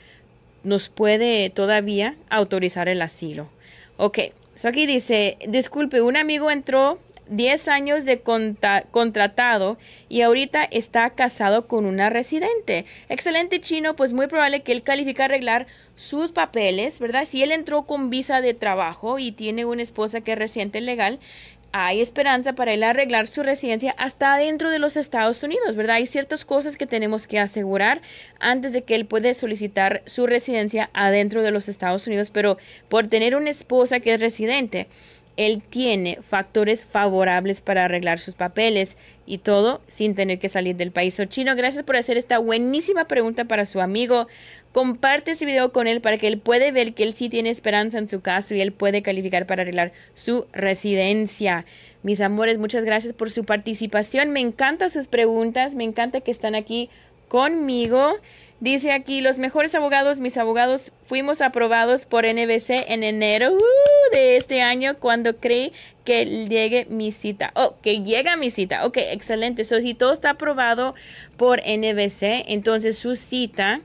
[0.65, 3.49] nos puede todavía autorizar el asilo.
[3.97, 4.19] Ok,
[4.55, 6.99] so aquí dice, disculpe, un amigo entró
[7.29, 8.21] 10 años de
[8.91, 12.87] contratado y ahorita está casado con una residente.
[13.09, 17.25] Excelente chino, pues muy probable que él califique a arreglar sus papeles, ¿verdad?
[17.27, 21.21] Si él entró con visa de trabajo y tiene una esposa que es reciente legal,
[21.73, 25.97] hay esperanza para él arreglar su residencia hasta dentro de los Estados Unidos, ¿verdad?
[25.97, 28.01] Hay ciertas cosas que tenemos que asegurar
[28.39, 32.59] antes de que él pueda solicitar su residencia adentro de los Estados Unidos, pero
[32.89, 34.89] por tener una esposa que es residente,
[35.47, 40.93] él tiene factores favorables para arreglar sus papeles y todo sin tener que salir del
[40.93, 41.19] país.
[41.31, 44.29] Chino, gracias por hacer esta buenísima pregunta para su amigo.
[44.73, 47.97] Comparte este video con él para que él pueda ver que él sí tiene esperanza
[47.97, 51.65] en su caso y él puede calificar para arreglar su residencia.
[52.03, 54.33] Mis amores, muchas gracias por su participación.
[54.33, 56.91] Me encantan sus preguntas, me encanta que están aquí
[57.29, 58.17] conmigo.
[58.61, 64.37] Dice aquí, los mejores abogados, mis abogados, fuimos aprobados por NBC en enero uh, de
[64.37, 65.73] este año cuando creí
[66.05, 67.53] que llegue mi cita.
[67.55, 68.85] Oh, que llega mi cita.
[68.85, 69.65] Ok, excelente.
[69.65, 70.95] So, si todo está aprobado
[71.39, 73.81] por NBC, entonces su cita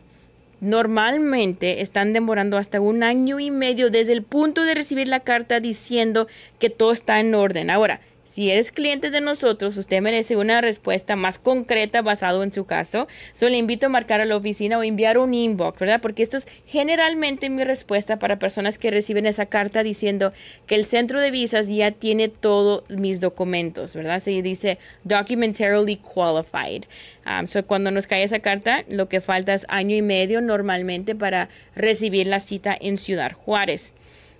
[0.60, 5.62] normalmente están demorando hasta un año y medio desde el punto de recibir la carta
[5.62, 6.28] diciendo
[6.60, 7.70] que todo está en orden.
[7.70, 12.66] Ahora, si eres cliente de nosotros, usted merece una respuesta más concreta basado en su
[12.66, 13.08] caso.
[13.34, 16.02] Solo le invito a marcar a la oficina o enviar un inbox, ¿verdad?
[16.02, 20.34] Porque esto es generalmente mi respuesta para personas que reciben esa carta diciendo
[20.66, 24.20] que el centro de visas ya tiene todos mis documentos, ¿verdad?
[24.20, 26.86] Se dice documentarily qualified.
[27.28, 31.50] Um, cuando nos cae esa carta, lo que falta es año y medio normalmente para
[31.76, 33.94] recibir la cita en Ciudad Juárez.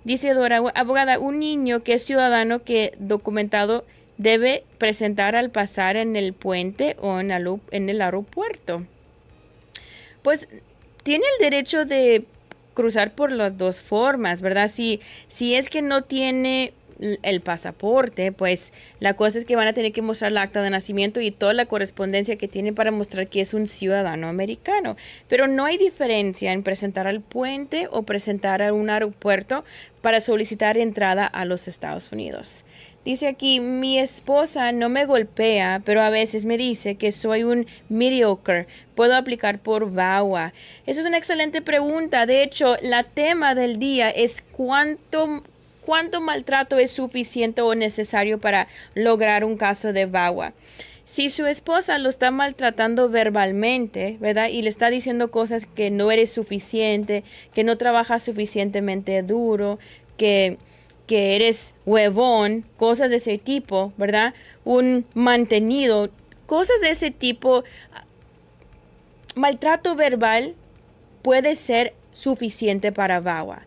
[0.06, 3.84] Dice Dora, abogada, un niño que es ciudadano que documentado
[4.18, 8.86] debe presentar al pasar en el puente o en, el aeropuerto.
[10.22, 10.46] Pues
[11.02, 12.24] tiene el derecho de
[12.74, 14.68] cruzar por las dos formas, ¿verdad?
[14.68, 19.72] Si, si es que no tiene el pasaporte, pues la cosa es que van a
[19.72, 23.28] tener que mostrar el acta de nacimiento y toda la correspondencia que tiene para mostrar
[23.28, 24.96] que es un ciudadano americano.
[25.28, 29.64] Pero no hay diferencia en presentar al puente o presentar a un aeropuerto
[30.00, 32.64] para solicitar entrada a los Estados Unidos.
[33.06, 37.66] Dice aquí, mi esposa no me golpea, pero a veces me dice que soy un
[37.88, 38.66] mediocre.
[38.96, 40.52] Puedo aplicar por VAWA.
[40.86, 42.26] Esa es una excelente pregunta.
[42.26, 45.44] De hecho, la tema del día es cuánto
[45.86, 50.52] cuánto maltrato es suficiente o necesario para lograr un caso de VAWA.
[51.04, 54.48] Si su esposa lo está maltratando verbalmente, ¿verdad?
[54.48, 57.22] Y le está diciendo cosas que no eres suficiente,
[57.54, 59.78] que no trabajas suficientemente duro,
[60.16, 60.58] que,
[61.06, 64.34] que eres huevón, cosas de ese tipo, ¿verdad?
[64.64, 66.10] Un mantenido,
[66.46, 67.62] cosas de ese tipo.
[69.36, 70.56] Maltrato verbal
[71.22, 73.62] puede ser suficiente para VAWA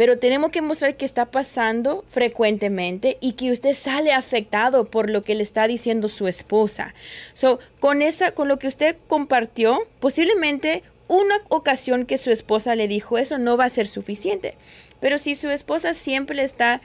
[0.00, 5.20] pero tenemos que mostrar que está pasando frecuentemente y que usted sale afectado por lo
[5.20, 6.94] que le está diciendo su esposa.
[7.34, 12.88] So, con esa, con lo que usted compartió, posiblemente una ocasión que su esposa le
[12.88, 14.56] dijo eso no va a ser suficiente.
[15.00, 16.80] Pero si su esposa siempre le está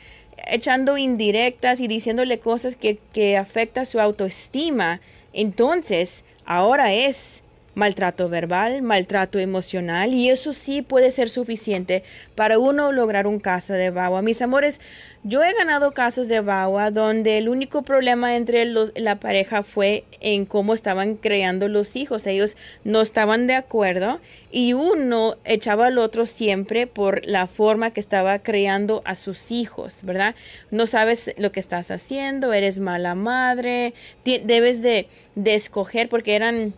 [0.50, 5.00] echando indirectas y diciéndole cosas que, que afecta su autoestima,
[5.32, 7.44] entonces ahora es
[7.76, 12.04] maltrato verbal, maltrato emocional y eso sí puede ser suficiente
[12.34, 14.22] para uno lograr un caso de VAWA.
[14.22, 14.82] Mis amores,
[15.24, 20.46] yo he ganado casos de VAWA donde el único problema entre la pareja fue en
[20.46, 22.26] cómo estaban creando los hijos.
[22.26, 24.20] Ellos no estaban de acuerdo
[24.52, 30.00] y uno echaba al otro siempre por la forma que estaba creando a sus hijos,
[30.04, 30.36] ¿verdad?
[30.72, 36.74] No sabes lo que estás haciendo, eres mala madre, debes de, de escoger porque eran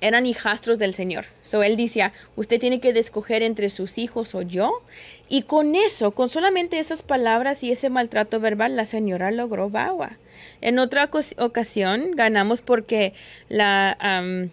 [0.00, 1.26] eran hijastros del Señor.
[1.42, 4.82] So él decía, usted tiene que escoger entre sus hijos o yo.
[5.28, 10.18] Y con eso, con solamente esas palabras y ese maltrato verbal, la señora logró Bawa.
[10.60, 13.12] En otra ocasión ganamos porque
[13.48, 13.96] la,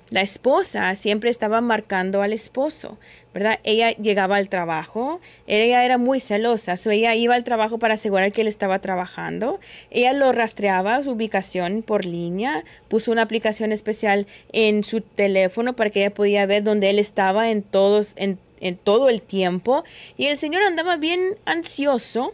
[0.09, 2.97] la esposa siempre estaba marcando al esposo,
[3.33, 3.59] ¿verdad?
[3.63, 8.31] Ella llegaba al trabajo, ella era muy celosa, so ella iba al trabajo para asegurar
[8.31, 9.59] que él estaba trabajando,
[9.89, 15.89] ella lo rastreaba su ubicación por línea, puso una aplicación especial en su teléfono para
[15.89, 19.83] que ella podía ver dónde él estaba en todos, en, en todo el tiempo,
[20.15, 22.33] y el señor andaba bien ansioso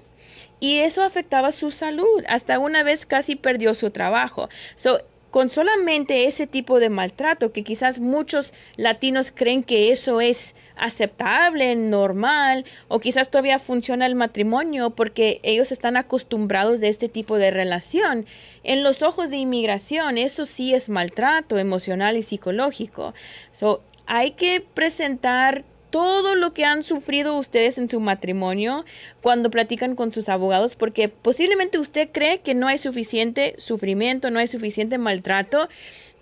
[0.59, 2.23] y eso afectaba su salud.
[2.27, 4.49] Hasta una vez casi perdió su trabajo.
[4.75, 4.99] So,
[5.31, 11.75] con solamente ese tipo de maltrato, que quizás muchos latinos creen que eso es aceptable,
[11.75, 17.51] normal, o quizás todavía funciona el matrimonio porque ellos están acostumbrados de este tipo de
[17.51, 18.25] relación.
[18.63, 23.13] En los ojos de inmigración, eso sí es maltrato emocional y psicológico.
[23.51, 28.85] So, hay que presentar todo lo que han sufrido ustedes en su matrimonio
[29.21, 34.39] cuando platican con sus abogados, porque posiblemente usted cree que no hay suficiente sufrimiento, no
[34.39, 35.69] hay suficiente maltrato,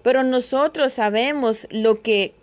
[0.03, 2.33] pero nosotros sabemos lo que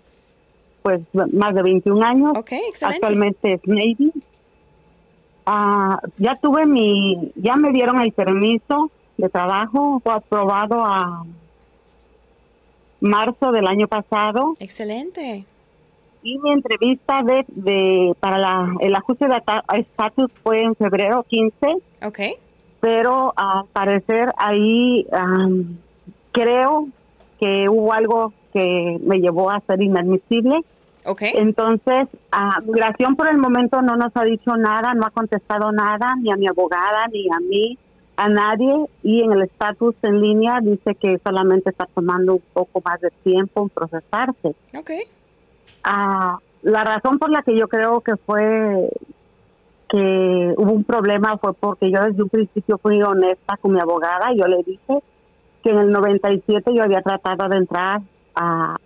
[0.83, 1.01] pues,
[1.33, 2.33] más de 21 años.
[2.37, 2.97] Ok, excelente.
[2.97, 4.13] Actualmente es Navy.
[5.47, 11.25] Ah, ya tuve mi, ya me dieron el permiso de trabajo, fue aprobado a
[13.01, 14.55] marzo del año pasado.
[14.59, 15.45] Excelente.
[16.23, 19.41] Y mi entrevista de, de para la, el ajuste de
[19.79, 21.55] estatus fue en febrero 15.
[22.03, 22.21] Ok.
[22.81, 25.07] Pero al parecer ahí
[26.33, 26.89] creo
[27.41, 30.61] que hubo algo que me llevó a ser inadmisible.
[31.05, 31.33] Okay.
[31.35, 36.17] Entonces, a migración por el momento no nos ha dicho nada, no ha contestado nada,
[36.21, 37.79] ni a mi abogada, ni a mí
[38.17, 42.81] a nadie y en el estatus en línea dice que solamente está tomando un poco
[42.85, 44.55] más de tiempo en procesarse.
[44.77, 44.91] Ok.
[45.85, 48.91] Ah, la razón por la que yo creo que fue
[49.89, 54.33] que hubo un problema fue porque yo desde un principio fui honesta con mi abogada.
[54.35, 55.03] Yo le dije
[55.63, 58.01] que en el 97 yo había tratado de entrar
[58.35, 58.77] a,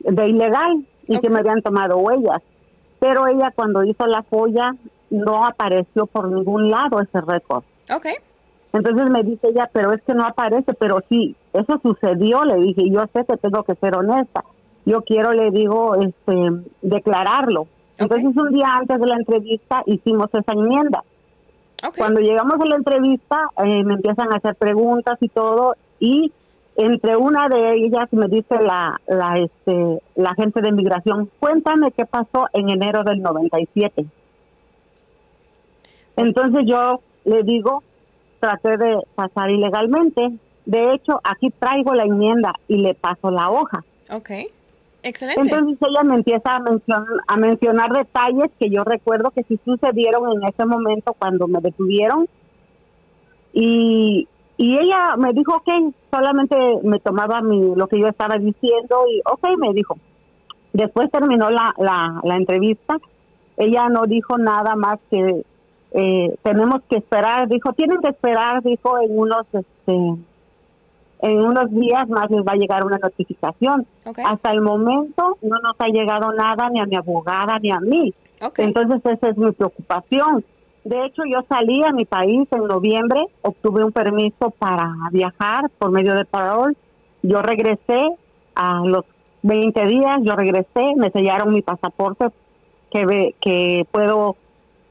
[0.00, 2.42] de ilegal y que me habían tomado huellas.
[2.98, 4.74] Pero ella cuando hizo la folla
[5.10, 7.62] no apareció por ningún lado ese récord.
[7.90, 8.14] Okay.
[8.72, 12.90] Entonces me dice ella, pero es que no aparece, pero sí, eso sucedió, le dije,
[12.90, 14.44] yo sé que tengo que ser honesta,
[14.84, 16.50] yo quiero, le digo, este,
[16.82, 17.66] declararlo.
[17.96, 21.02] Entonces un día antes de la entrevista hicimos esa enmienda.
[21.96, 26.32] Cuando llegamos a la entrevista eh, me empiezan a hacer preguntas y todo y
[26.76, 32.06] entre una de ellas me dice la la este la gente de inmigración, cuéntame qué
[32.06, 34.06] pasó en enero del 97.
[36.16, 37.82] Entonces yo le digo,
[38.38, 40.32] traté de pasar ilegalmente.
[40.66, 43.84] De hecho, aquí traigo la enmienda y le paso la hoja.
[44.10, 44.30] Ok,
[45.02, 45.40] excelente.
[45.40, 50.30] Entonces ella me empieza a, mencionar, a mencionar detalles que yo recuerdo que sí sucedieron
[50.32, 52.28] en ese momento cuando me detuvieron.
[53.52, 59.04] Y, y ella me dijo, ok, solamente me tomaba mi, lo que yo estaba diciendo
[59.10, 59.96] y ok, me dijo.
[60.72, 62.98] Después terminó la, la, la entrevista.
[63.56, 65.44] Ella no dijo nada más que
[65.92, 69.92] eh, tenemos que esperar, dijo, tienen que esperar, dijo, en unos, este,
[71.20, 73.86] en unos días más les va a llegar una notificación.
[74.24, 78.14] Hasta el momento no nos ha llegado nada ni a mi abogada ni a mí.
[78.56, 80.44] Entonces esa es mi preocupación.
[80.84, 85.90] De hecho, yo salí a mi país en noviembre, obtuve un permiso para viajar por
[85.90, 86.76] medio de parole.
[87.22, 88.14] Yo regresé
[88.54, 89.04] a los
[89.42, 92.28] 20 días, yo regresé, me sellaron mi pasaporte
[92.90, 94.36] que, que puedo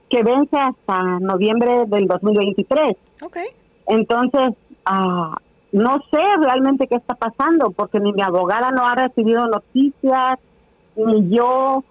[0.09, 2.95] que vence hasta noviembre del 2023.
[3.23, 3.37] Ok.
[3.87, 4.53] Entonces,
[4.85, 5.37] ah,
[5.71, 10.39] no sé realmente qué está pasando, porque ni mi abogada no ha recibido noticias,
[10.95, 11.83] ni yo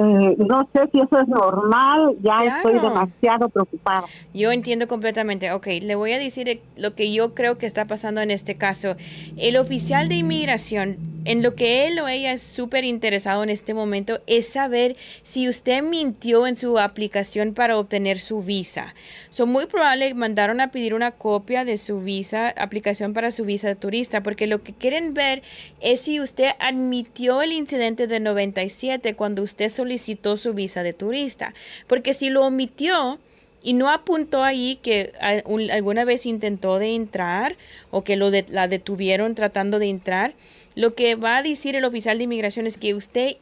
[0.00, 4.04] eh, no sé si eso es normal, ya estoy demasiado preocupada.
[4.32, 5.50] Yo entiendo completamente.
[5.50, 8.94] Ok, le voy a decir lo que yo creo que está pasando en este caso.
[9.36, 13.74] El oficial de inmigración, en lo que él o ella es súper interesado en este
[13.74, 18.94] momento, es saber si usted mintió en su aplicación para obtener su visa.
[19.30, 23.66] Son muy probable mandaron a pedir una copia de su visa, aplicación para su visa
[23.66, 25.42] de turista, porque lo que quieren ver
[25.80, 30.92] es si usted admitió el incidente de 97 cuando usted solicitó solicitó su visa de
[30.92, 31.54] turista.
[31.86, 33.18] Porque si lo omitió
[33.62, 37.56] y no apuntó ahí que alguna vez intentó de entrar
[37.90, 40.34] o que lo la detuvieron tratando de entrar,
[40.74, 43.36] lo que va a decir el oficial de inmigración es que usted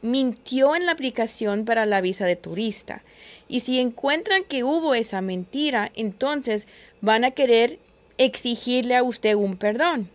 [0.00, 3.02] mintió en la aplicación para la visa de turista.
[3.46, 6.66] Y si encuentran que hubo esa mentira, entonces
[7.02, 7.78] van a querer
[8.18, 10.08] exigirle a usted un perdón.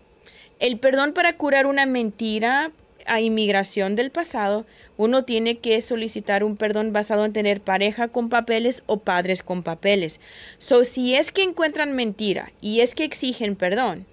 [0.60, 2.72] El perdón para curar una mentira
[3.08, 4.66] a inmigración del pasado,
[4.98, 9.64] uno tiene que solicitar un perdón basado en tener pareja con papeles o padres con
[9.64, 10.20] papeles.
[10.58, 14.06] So, si es que encuentran mentira y es que exigen perdón,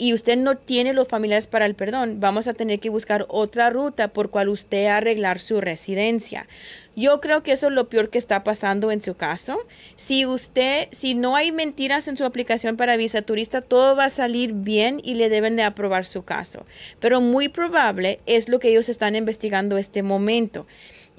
[0.00, 3.68] y usted no tiene los familiares para el perdón, vamos a tener que buscar otra
[3.68, 6.48] ruta por cual usted arreglar su residencia.
[6.96, 9.58] Yo creo que eso es lo peor que está pasando en su caso.
[9.96, 14.10] Si usted, si no hay mentiras en su aplicación para visa turista, todo va a
[14.10, 16.64] salir bien y le deben de aprobar su caso.
[16.98, 20.66] Pero muy probable es lo que ellos están investigando este momento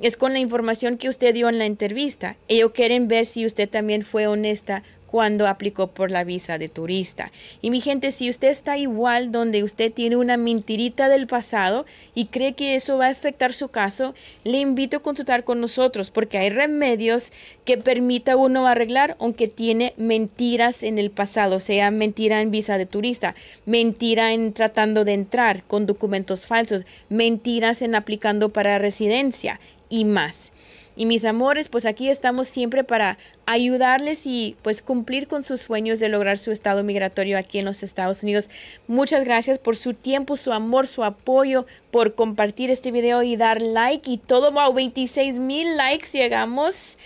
[0.01, 2.35] es con la información que usted dio en la entrevista.
[2.47, 7.31] Ellos quieren ver si usted también fue honesta cuando aplicó por la visa de turista.
[7.61, 11.85] Y mi gente, si usted está igual donde usted tiene una mentirita del pasado
[12.15, 16.11] y cree que eso va a afectar su caso, le invito a consultar con nosotros
[16.11, 17.33] porque hay remedios
[17.65, 22.85] que permita uno arreglar aunque tiene mentiras en el pasado, sea mentira en visa de
[22.85, 23.35] turista,
[23.65, 29.59] mentira en tratando de entrar con documentos falsos, mentiras en aplicando para residencia
[29.89, 30.50] y más.
[30.95, 35.99] Y mis amores, pues aquí estamos siempre para ayudarles y pues cumplir con sus sueños
[35.99, 38.49] de lograr su estado migratorio aquí en los Estados Unidos.
[38.87, 43.61] Muchas gracias por su tiempo, su amor, su apoyo, por compartir este video y dar
[43.61, 44.51] like y todo.
[44.51, 46.97] Wow, 26 mil likes llegamos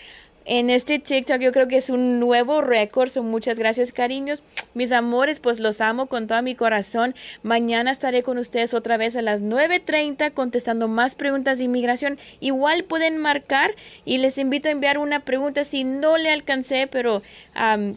[0.46, 3.10] en este TikTok yo creo que es un nuevo récord.
[3.18, 4.44] muchas gracias, cariños.
[4.74, 7.16] Mis amores, pues los amo con todo mi corazón.
[7.44, 12.20] Mañana estaré con ustedes otra vez a las 9.30 contestando más preguntas de inmigración.
[12.40, 13.76] Igual pueden marcar
[14.06, 17.24] y les invito a enviar una pregunta si no le alcancé, pero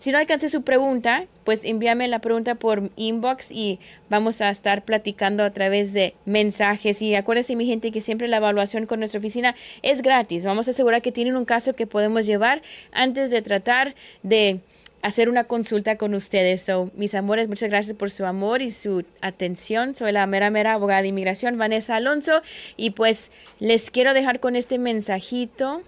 [0.00, 3.78] si no alcancé su pregunta, pues envíame la pregunta por inbox y
[4.10, 7.00] vamos a estar platicando a través de mensajes.
[7.00, 10.44] Y acuérdense, mi gente, que siempre la evaluación con nuestra oficina es gratis.
[10.44, 12.60] Vamos a asegurar que tienen un caso que podemos llevar
[12.92, 14.60] antes de tratar de
[15.00, 16.60] hacer una consulta con ustedes.
[16.60, 19.94] So, mis amores, muchas gracias por su amor y su atención.
[19.94, 22.42] Soy la mera, mera abogada de inmigración, Vanessa Alonso,
[22.76, 25.82] y pues les quiero dejar con este mensajito.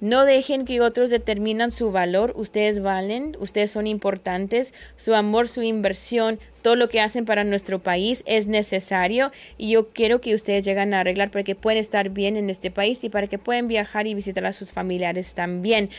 [0.00, 2.32] No dejen que otros determinan su valor.
[2.36, 4.74] Ustedes valen, ustedes son importantes.
[4.96, 9.88] Su amor, su inversión, todo lo que hacen para nuestro país es necesario y yo
[9.88, 13.08] quiero que ustedes lleguen a arreglar para que puedan estar bien en este país y
[13.08, 15.90] para que puedan viajar y visitar a sus familiares también.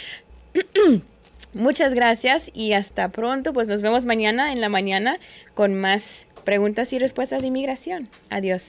[1.54, 3.54] Muchas gracias y hasta pronto.
[3.54, 5.18] Pues nos vemos mañana en la mañana
[5.54, 8.10] con más preguntas y respuestas de inmigración.
[8.30, 8.66] Adiós.